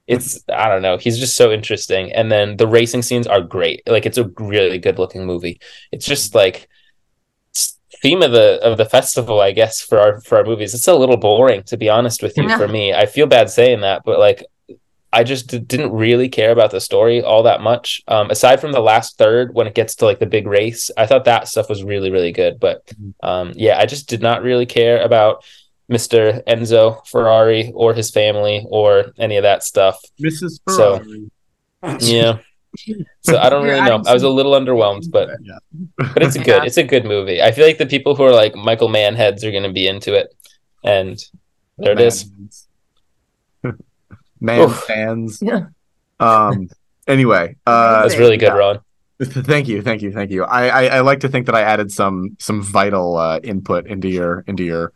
[0.06, 2.12] it's i don't know he's just so interesting.
[2.12, 3.82] And then the racing scenes are great.
[3.86, 5.60] Like it's a really good looking movie.
[5.92, 6.68] It's just like
[8.02, 10.74] theme of the of the festival i guess for our for our movies.
[10.74, 12.58] It's a little boring to be honest with you Yeah.
[12.58, 12.92] for me.
[12.92, 14.44] I feel bad saying that but like
[15.12, 18.00] I just d- didn't really care about the story all that much.
[18.08, 21.06] Um, aside from the last third, when it gets to like the big race, I
[21.06, 22.58] thought that stuff was really, really good.
[22.58, 22.90] But
[23.22, 25.44] um, yeah, I just did not really care about
[25.90, 26.42] Mr.
[26.44, 30.00] Enzo Ferrari or his family or any of that stuff.
[30.20, 30.60] Mrs.
[30.70, 31.02] So-
[32.00, 32.38] Yeah.
[33.20, 34.02] So I don't really know.
[34.06, 35.58] I was a little underwhelmed, but yeah.
[35.98, 37.42] but it's a good it's a good movie.
[37.42, 39.86] I feel like the people who are like Michael Mann heads are going to be
[39.86, 40.34] into it,
[40.82, 41.18] and
[41.76, 42.24] there it is.
[44.42, 44.84] Man Oof.
[44.84, 45.40] fans.
[45.40, 45.66] Yeah.
[46.20, 46.68] Um.
[47.06, 48.54] Anyway, uh, That's really good, yeah.
[48.54, 48.80] Ron.
[49.22, 50.42] Thank you, thank you, thank you.
[50.42, 54.08] I, I I like to think that I added some some vital uh, input into
[54.08, 54.92] your into your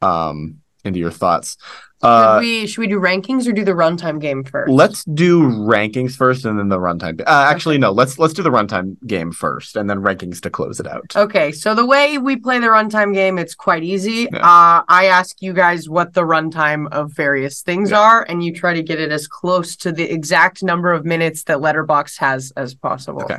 [0.00, 1.58] um into your thoughts.
[2.00, 4.70] Should Uh, we should we do rankings or do the runtime game first?
[4.70, 7.20] let's do rankings first, and then the runtime.
[7.22, 7.90] Uh, actually, no.
[7.90, 11.16] Let's let's do the runtime game first, and then rankings to close it out.
[11.16, 14.28] Okay, so the way we play the runtime game, it's quite easy.
[14.32, 14.38] Yeah.
[14.38, 17.98] Uh, I ask you guys what the runtime of various things Yeah.
[18.00, 21.42] are, and you try to get it as close to the exact number of minutes
[21.44, 23.22] that Letterboxd has as possible.
[23.22, 23.38] Okay.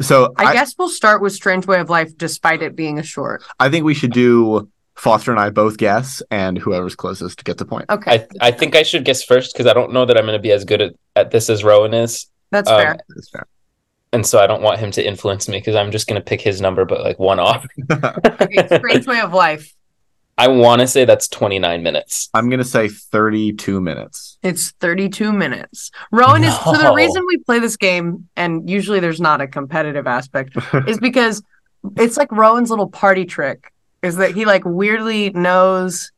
[0.00, 3.02] So I, I, guess we'll start with Strange Way of Life, despite it being a
[3.02, 3.42] short.
[3.58, 7.64] I think we should do Foster and I both guess, and whoever's closest gets a
[7.64, 7.86] point.
[7.88, 10.36] Okay, I I think I should guess first because I don't know that I'm going
[10.36, 12.96] to be as good at, at this as Rowan is, that's um, fair.
[13.08, 13.46] That's fair.
[14.12, 16.40] and so I don't want him to influence me because I'm just going to pick
[16.40, 17.66] his number, but like one off.
[18.42, 19.74] Okay, Strange Way of Life.
[20.40, 22.30] I want to say that's 29 minutes.
[22.32, 24.38] I'm gonna say 32 minutes.
[24.42, 25.90] It's 32 minutes.
[26.10, 30.06] Rowan is so the reason we play this game, and usually there's not a competitive
[30.06, 30.56] aspect,
[30.88, 31.42] is because
[31.98, 33.70] it's like Rowan's little party trick
[34.02, 36.10] is that he like weirdly knows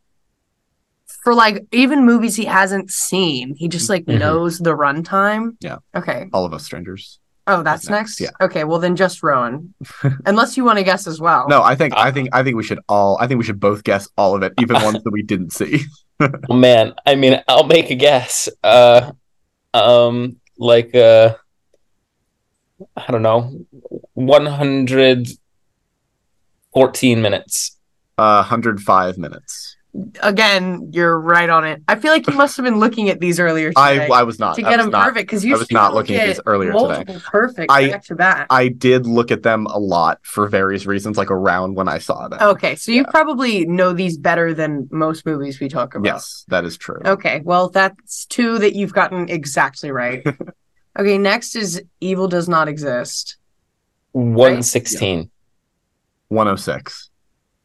[1.23, 4.19] for like even movies he hasn't seen, he just like Mhm.
[4.19, 5.57] knows the runtime.
[5.61, 5.77] Yeah.
[5.95, 6.29] Okay.
[6.33, 7.19] All of us strangers.
[7.49, 8.33] Oh, that's That's next, next.
[8.41, 8.45] yeah.
[8.47, 8.63] Okay.
[8.65, 9.75] Well, then just Rowan,
[10.27, 11.47] unless you want to guess as well.
[11.49, 13.59] No, I think I Uh, think I think we should all I think we should
[13.61, 15.81] both guess all of it, even ones that we didn't see.
[16.49, 18.49] Well, man, I mean, I'll make a guess.
[18.63, 19.11] Uh,
[19.75, 21.35] um, like uh,
[22.97, 23.51] I don't know,
[26.73, 27.77] 114 minutes.
[28.19, 29.77] Uh 105 minutes.
[30.23, 31.83] Again, you're right on it.
[31.87, 34.39] I feel like you must have been looking at these earlier I today I was
[34.39, 34.55] not.
[34.57, 35.05] to get them not.
[35.05, 37.19] perfect because you I you was not looking at these earlier today.
[37.25, 38.47] perfect I- back to back.
[38.49, 42.27] I did look at them a lot for various reasons, like around when I saw
[42.29, 42.39] them.
[42.41, 46.07] Okay, so you probably know these better than most movies we talk about.
[46.07, 47.01] Yes, that is true.
[47.05, 50.27] Okay, well, that's two that you've gotten exactly right.
[50.99, 53.37] okay, next is Evil Does Not Exist.
[54.13, 55.31] 116.
[56.33, 57.11] 106.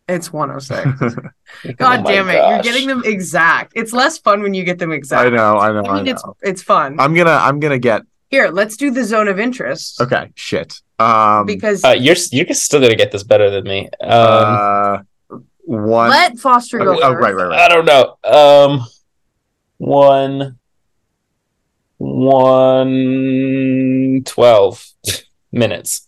[0.10, 1.16] It's 106.
[1.66, 3.72] Oh God my damn it, you're getting them exact.
[3.74, 5.28] It's less fun when you get them exact.
[5.28, 6.12] I know, I know, I I, mean, know.
[6.12, 7.00] it's it's fun.
[7.00, 10.30] I'm gonna I'm gonna get Here, let's do the zone of interest okay.
[10.36, 10.82] Shit.
[11.00, 11.46] Um.
[11.46, 13.90] because Uh, you're you're still gonna get this better than me.
[14.02, 14.98] Um, uh.
[15.64, 16.10] One.
[16.10, 17.22] let Foster go oh, first.
[17.22, 17.60] right, right, right.
[17.60, 18.18] I don't know.
[18.24, 18.86] Um,
[19.78, 20.60] one,
[21.98, 24.86] one twelve
[25.52, 26.08] minutes.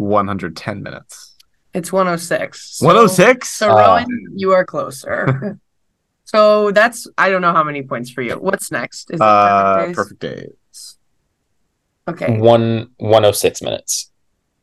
[0.00, 1.29] 110 minutes.
[1.74, 2.78] It's 106.
[2.78, 3.48] So- 106.
[3.48, 5.58] So Uh, Rowan, you are closer.
[6.24, 8.34] so that's I don't know how many points for you.
[8.34, 9.10] What's next?
[9.10, 9.96] Is it Uh, perfect days?
[9.96, 10.96] perfect days.
[12.08, 12.38] Okay.
[12.38, 14.10] One, 106 minutes.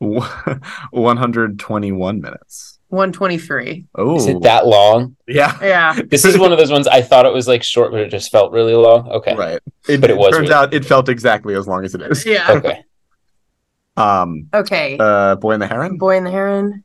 [0.00, 2.78] 121 minutes.
[2.88, 3.86] 123.
[3.96, 5.16] Oh, Is it that long?
[5.26, 5.56] Yeah.
[5.62, 6.00] Yeah.
[6.08, 8.30] This is one of those ones I thought it was like short, but it just
[8.32, 9.08] felt really long.
[9.10, 9.34] Okay.
[9.34, 9.60] Right.
[9.88, 12.24] It, But it was turns really- out it felt exactly as long as it is.
[12.24, 12.46] Yeah.
[12.50, 12.82] Okay.
[13.96, 14.48] Um.
[14.54, 14.96] Okay.
[14.98, 15.34] Uh.
[15.36, 15.98] Boy and the Heron.
[15.98, 16.84] Boy and the Heron.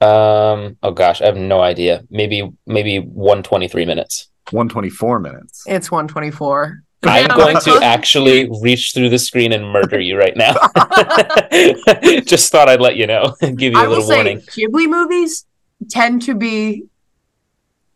[0.00, 2.04] Um, oh gosh, I have no idea.
[2.10, 4.28] Maybe, maybe 123 minutes.
[4.50, 5.64] 124 minutes.
[5.66, 6.82] It's 124.
[7.02, 10.54] I'm going to actually reach through the screen and murder you right now.
[12.24, 14.40] Just thought I'd let you know and give you a I will little say warning.
[14.40, 15.46] Ghibli movies
[15.88, 16.84] tend to be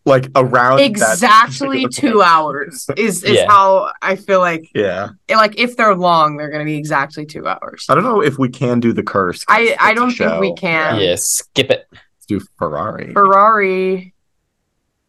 [0.06, 3.46] like around that- exactly two hours is is Yeah.
[3.48, 7.86] how I feel like Yeah, like if they're long, they're gonna be exactly two hours.
[7.88, 9.44] I don't know if we can do the curse.
[9.48, 10.54] I- I don't think we show.
[10.54, 11.00] can.
[11.00, 11.86] Yeah, skip it.
[11.92, 13.12] Let's do Ferrari.
[13.14, 14.14] Ferrari.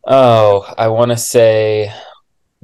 [0.07, 1.91] Oh, I want to say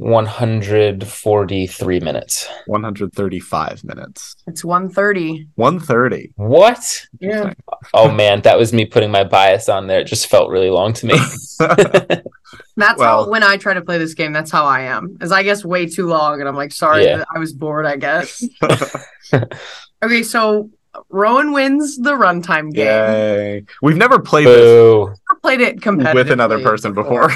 [0.02, 2.49] 143 minutes.
[2.66, 4.36] 135 minutes.
[4.47, 5.47] It's 130.
[5.56, 6.34] 130.
[6.38, 7.06] What?
[7.20, 7.54] Yeah.
[7.93, 9.99] Oh man, that was me putting my bias on there.
[9.99, 11.14] It just felt really long to me.
[11.60, 15.18] That's Well- how when I try to play this game, that's how I am.
[15.22, 17.24] Is I guess way too long and I'm like, sorry Yeah.
[17.34, 18.43] I was bored, I guess.
[20.04, 20.70] okay, so
[21.10, 22.88] Rowan wins the runtime game.
[22.88, 23.66] Yay.
[23.84, 25.14] We've never played this Boo.
[25.30, 27.32] I played it competitively with another person before.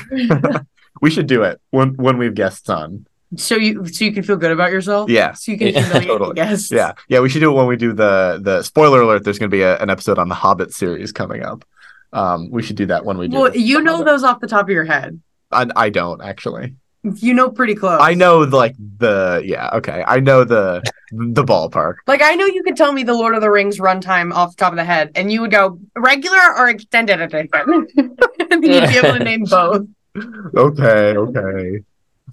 [1.01, 3.05] We should do it when when we've guests on.
[3.37, 5.09] so you so you can feel good about yourself?
[5.09, 5.33] Yeah.
[5.33, 6.29] So you can Yeah, totally.
[6.29, 6.71] the guests.
[6.71, 6.93] Yeah.
[7.07, 9.55] Yeah, we should do it when we do the the spoiler alert there's going to
[9.55, 11.65] be a, an episode on the Hobbit series coming up.
[12.13, 13.37] Um we should do that when we do.
[13.39, 14.05] Well, you know Hobbit.
[14.07, 15.19] those off the top of your head.
[15.51, 16.75] I, I don't actually.
[17.03, 17.99] You know pretty close.
[18.01, 20.03] I know like the yeah, okay.
[20.07, 20.81] I know the
[21.11, 21.97] the ballpark.
[22.07, 24.59] Like I know you could tell me the Lord of the Rings runtime off the
[24.63, 27.49] top of the head, and you would go regular or extended edition,
[27.97, 28.17] and
[28.49, 29.85] then you'd be able to name both.
[30.55, 31.83] Okay, okay.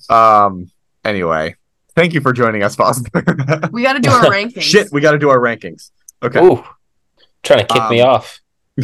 [0.09, 0.71] Um
[1.05, 1.57] anyway,
[1.97, 3.11] thank you for joining us, Foster.
[3.73, 4.63] We got to do our rankings.
[4.63, 5.91] Shit, we got to do our rankings.
[6.23, 6.41] Okay.
[6.45, 6.63] Ooh.
[7.43, 8.41] Trying to kick me Um, off.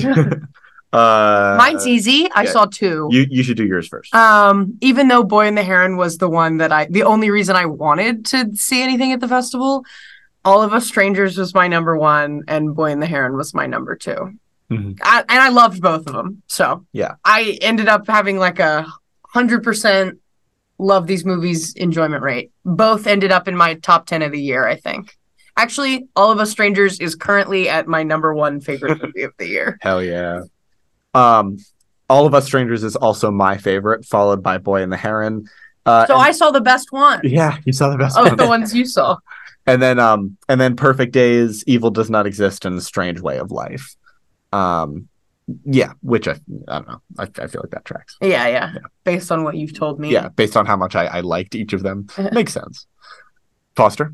[0.92, 2.28] uh Mine's easy.
[2.34, 2.50] I yeah.
[2.50, 3.08] saw two.
[3.10, 4.14] You you should do yours first.
[4.14, 7.56] Um, even though Boy and the Heron was the one that I, the only reason
[7.56, 9.84] I wanted to see anything at the festival,
[10.44, 13.66] All of Us Strangers was my number one, and Boy and the Heron was my
[13.66, 14.32] number 2
[14.70, 14.98] Mhm.
[15.02, 16.42] I, and I loved both of them.
[16.46, 17.14] So Yeah.
[17.24, 18.86] I ended up having like a
[19.28, 20.18] hundred percent
[20.78, 22.50] love these movies enjoyment rate.
[22.64, 25.16] Both ended up in my top ten of the year, I think.
[25.56, 29.46] Actually, All of Us Strangers is currently at my number one favorite movie of the
[29.48, 29.78] year.
[29.80, 30.42] Hell yeah.
[31.14, 31.56] Um
[32.10, 35.46] All of Us Strangers is also my favorite, followed by Boy and the Heron.
[35.86, 38.36] Uh So and- I saw the best one Yeah, you saw the best of one.
[38.36, 39.16] the ones you saw.
[39.66, 43.50] and then um and then Perfect Days, Evil Does Not Exist, and Strange Way of
[43.50, 43.96] Life.
[44.52, 45.08] Um
[45.64, 46.32] yeah, which I
[46.68, 47.02] I don't know.
[47.18, 48.16] I, I feel like that tracks.
[48.20, 48.74] Yeah, yeah,
[49.04, 50.10] Based on what you've told me.
[50.10, 52.08] Yeah, based on how much I, I liked each of them.
[52.32, 52.86] Makes sense.
[53.74, 54.12] Foster.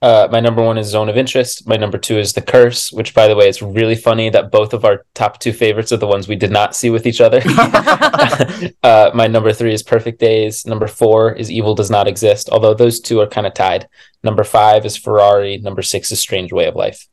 [0.00, 1.66] Uh, my number one is Zone of Interest.
[1.66, 4.72] My number two is The Curse, which, by the way, it's really funny that both
[4.72, 7.42] of our top two favorites are the ones we did not see with each other.
[8.84, 10.64] uh, my number three is Perfect Days.
[10.66, 13.88] Number four is Evil Does Not Exist, although those two are kind of tied.
[14.22, 15.58] Number five is Ferrari.
[15.58, 17.08] Number six is Strange Way of Life.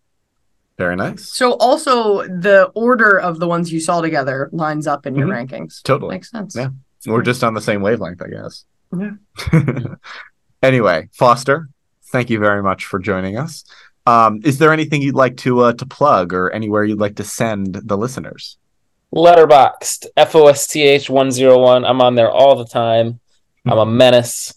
[0.78, 1.30] Very nice.
[1.32, 5.48] So also the order of the ones you saw together lines up in your Mhm.
[5.50, 5.82] rankings.
[5.84, 6.16] Totally.
[6.16, 6.56] Makes sense.
[6.56, 6.70] Yeah.
[7.08, 8.66] We're just on the same wavelength, I guess.
[8.98, 9.96] Yeah.
[10.64, 11.70] anyway, Foster,
[12.12, 13.64] thank you very much for joining us.
[14.06, 17.24] Um, is there anything you'd like to uh, to plug or anywhere you'd like to
[17.24, 18.58] send the listeners?
[19.14, 21.86] Letterboxd, F O S T H 101.
[21.86, 23.20] I'm on there all the time.
[23.66, 24.54] I'm a menace.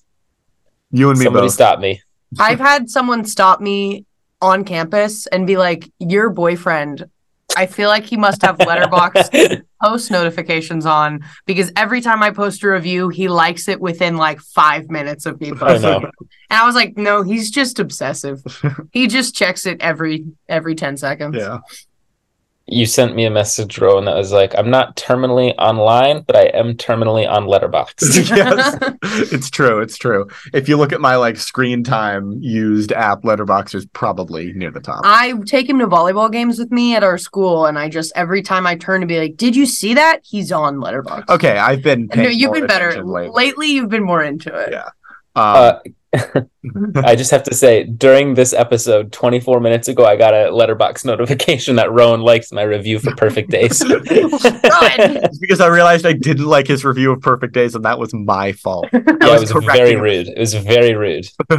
[0.91, 1.55] You and me Somebody both.
[1.55, 2.03] stop me.
[2.39, 4.05] I've had someone stop me
[4.41, 7.09] on campus and be like, "Your boyfriend."
[7.57, 12.63] I feel like he must have Letterboxd post notifications on because every time I post
[12.63, 15.91] a review, he likes it within like five minutes of me I posting.
[15.91, 16.11] know.
[16.51, 18.43] And I was like, no, he's just obsessive.
[18.93, 21.37] he just checks it every every 10 seconds.
[21.37, 21.59] Yeah.
[22.71, 26.45] You sent me a message, Rowan, that was like, I'm not terminally online, but I
[26.55, 28.29] am terminally on Letterboxd.
[28.37, 29.81] yes, it's true.
[29.81, 30.29] It's true.
[30.53, 34.81] If you look at my like screen time used app, Letterboxd is probably near the
[34.81, 35.01] top.
[35.05, 38.43] I take him to volleyball games with me at our school, and I just every
[38.43, 41.29] time I turn to be like, "Did you see that?" He's on Letterboxd.
[41.31, 42.09] Okay, I've been.
[42.15, 43.29] No, you've more been better lately.
[43.33, 43.67] lately.
[43.73, 44.73] You've been more into it.
[44.73, 44.89] Yeah.
[45.35, 50.33] Uh, Um, I just have to say, during this episode, 24 minutes ago, I got
[50.35, 53.83] a Letterboxd notification that Rowan likes my review for Perfect Days.
[55.01, 58.13] It's because I realized I didn't like his review of Perfect Days, and that was
[58.15, 58.89] my fault.
[58.93, 60.01] yeah, I it was very him.
[60.01, 60.29] rude.
[60.29, 61.27] It was very rude.
[61.51, 61.59] Oh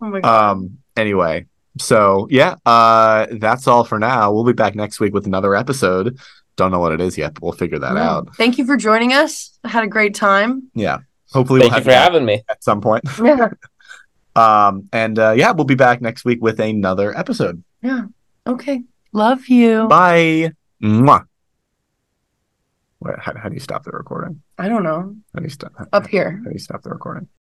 [0.00, 0.50] my God.
[0.52, 0.78] Um.
[0.96, 1.46] Anyway,
[1.78, 4.32] so yeah, uh, that's all for now.
[4.32, 6.18] We'll be back next week with another episode.
[6.56, 8.10] Don't know what it is yet, but we'll figure that Yeah.
[8.10, 8.36] out.
[8.36, 9.58] Thank you for joining us.
[9.64, 10.70] I had a great time.
[10.74, 10.98] Yeah.
[11.32, 12.42] Hopefully, Thank we'll you for having me.
[12.48, 13.04] at some point.
[13.22, 13.48] Yeah.
[14.36, 14.88] Um.
[14.92, 17.62] And uh, yeah, we'll be back next week with another episode.
[17.82, 18.02] Yeah.
[18.46, 18.84] Okay.
[19.12, 19.88] Love you.
[19.88, 20.52] Bye.
[20.82, 21.24] Mwah.
[23.00, 24.40] Wait, how, how do you stop the recording?
[24.58, 25.16] I don't know.
[25.34, 25.72] How do you stop?
[25.92, 26.38] Up here.
[26.44, 27.28] How do you stop the recording?